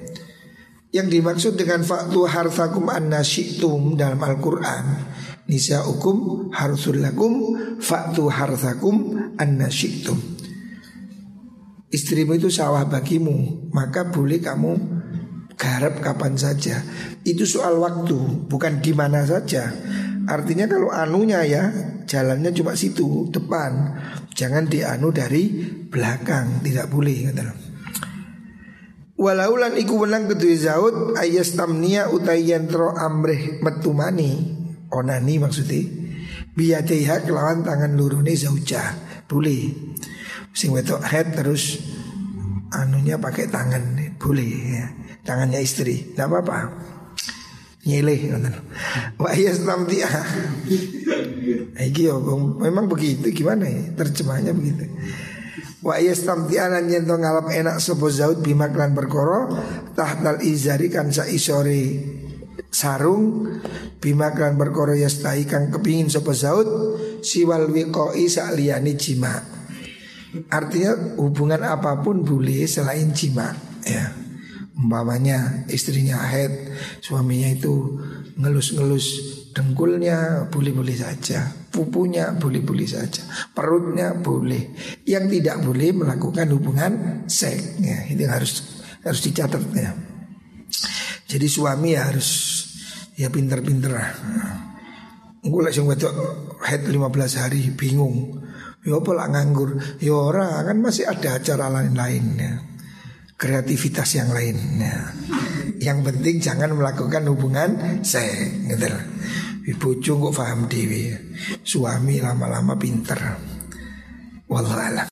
Yang 0.94 1.18
dimaksud 1.18 1.52
dengan 1.58 1.82
faktu 1.82 2.30
harfakum 2.30 2.86
an-nasitum 2.94 3.98
dalam 3.98 4.22
Al-Quran 4.22 5.14
Nisa 5.44 5.84
ukum 5.84 6.48
harsul 6.56 7.04
lakum 7.04 7.52
Faktu 7.76 8.32
harsakum 8.32 9.12
anna 9.36 9.68
syiktum 9.68 10.16
Istrimu 11.92 12.40
itu 12.40 12.48
sawah 12.48 12.88
bagimu 12.88 13.68
Maka 13.76 14.08
boleh 14.08 14.40
kamu 14.40 14.72
garap 15.54 16.02
kapan 16.02 16.34
saja. 16.34 16.82
Itu 17.22 17.44
soal 17.44 17.76
waktu 17.76 18.48
Bukan 18.48 18.80
di 18.80 18.96
mana 18.96 19.22
saja. 19.28 19.68
Artinya 20.24 20.64
kalau 20.64 20.88
anunya 20.88 21.44
ya 21.44 21.64
Jalannya 22.04 22.52
cuma 22.52 22.76
situ 22.76 23.28
depan. 23.28 24.00
Jangan 24.32 24.64
dianu 24.66 25.12
dari 25.12 25.52
belakang 25.92 26.64
Tidak 26.64 26.88
boleh 26.88 27.30
kata 27.30 27.44
Walaulan 29.14 29.78
iku 29.78 30.02
menang 30.02 30.26
kedua 30.26 30.58
zaud 30.58 30.96
ayas 31.14 31.54
tamnia 31.54 32.10
amreh 32.10 33.62
metumani 33.62 34.53
onani 34.94 35.42
maksudnya. 35.42 35.82
Biyadeha 36.54 37.26
kelawan 37.26 37.66
tangan 37.66 37.98
lurune 37.98 38.30
zauja 38.38 38.94
boleh. 39.26 39.74
Sing 40.54 40.70
wetok 40.70 41.02
head 41.02 41.34
terus 41.34 41.82
anunya 42.70 43.18
pakai 43.18 43.50
tangan 43.50 43.98
boleh 44.22 44.54
ya. 44.78 44.86
tangannya 45.26 45.58
istri 45.58 46.14
tidak 46.14 46.30
apa-apa. 46.30 46.58
Nyeleh 47.84 48.32
wa 49.20 49.28
yastamtia 49.36 50.08
iki 51.76 52.08
memang 52.64 52.88
begitu 52.88 53.28
gimana 53.34 53.68
ya? 53.68 53.92
Terjemahnya 53.92 54.56
begitu. 54.56 54.88
Wa 55.84 56.00
yastamtia 56.00 56.72
lan 56.72 56.88
yen 56.88 57.04
ngalap 57.04 57.52
enak 57.52 57.76
sapa 57.82 58.08
zaud 58.08 58.40
bima 58.40 58.72
klan 58.72 58.96
perkara 58.96 59.52
tahtal 59.92 60.40
izari 60.40 60.88
kan 60.88 61.12
sa 61.12 61.28
isore 61.28 62.23
sarung 62.74 63.46
bima 64.02 64.34
kan 64.34 64.58
perkara 64.58 64.98
yastai 64.98 65.46
kang 65.46 65.70
kepingin 65.70 66.10
sapa 66.10 66.34
zaud 66.34 66.66
siwal 67.22 67.70
wiqoi 67.70 68.26
sakliyane 68.26 68.98
jima. 68.98 69.38
Artinya 70.50 71.14
hubungan 71.22 71.62
apa 71.62 72.02
pun 72.02 72.26
boleh 72.26 72.66
selain 72.66 73.14
jima 73.14 73.54
ya. 73.86 74.10
Umpamanya 74.74 75.70
istrinya 75.70 76.18
haid, 76.18 76.74
suaminya 76.98 77.46
itu 77.46 77.94
ngelus-ngelus 78.34 79.06
dengkulnya 79.54 80.50
boleh-boleh 80.50 80.98
saja, 80.98 81.46
pupunya 81.70 82.34
boleh-boleh 82.34 82.82
saja, 82.82 83.22
perutnya 83.54 84.18
boleh. 84.18 84.74
Yang 85.06 85.38
tidak 85.38 85.62
boleh 85.62 85.94
melakukan 85.94 86.50
hubungan 86.50 87.22
seks 87.30 87.78
ya, 87.78 88.02
ini 88.10 88.26
harus 88.26 88.82
harus 89.06 89.22
dicatat 89.22 89.62
ya. 89.78 89.94
Jadi 91.30 91.46
suami 91.46 91.94
ya 91.94 92.10
harus 92.10 92.28
ya 93.14 93.30
pinter-pinter 93.30 93.92
lah. 93.94 94.10
Gue 95.44 95.60
langsung 95.60 95.90
wedok 95.90 96.14
head 96.64 96.88
15 96.88 97.40
hari 97.40 97.70
bingung. 97.76 98.40
Ya 98.84 99.00
apa 99.00 99.10
lah 99.16 99.32
nganggur? 99.32 99.80
Ya 100.00 100.12
ora 100.12 100.60
kan 100.64 100.80
masih 100.80 101.08
ada 101.08 101.40
acara 101.40 101.72
lain-lain 101.72 102.24
ya. 102.36 102.52
Kreativitas 103.34 104.08
yang 104.16 104.30
lain 104.32 104.56
ya. 104.80 104.96
Yang 105.80 105.98
penting 106.12 106.36
jangan 106.40 106.70
melakukan 106.72 107.28
hubungan 107.28 108.00
saya 108.04 108.48
gitu 108.70 108.88
lah. 108.88 109.04
Ibu 109.64 109.96
kok 109.96 110.34
paham 110.36 110.68
dewi 110.68 111.08
Suami 111.64 112.20
lama-lama 112.20 112.76
pinter 112.76 113.16
Wallahualam 114.44 115.00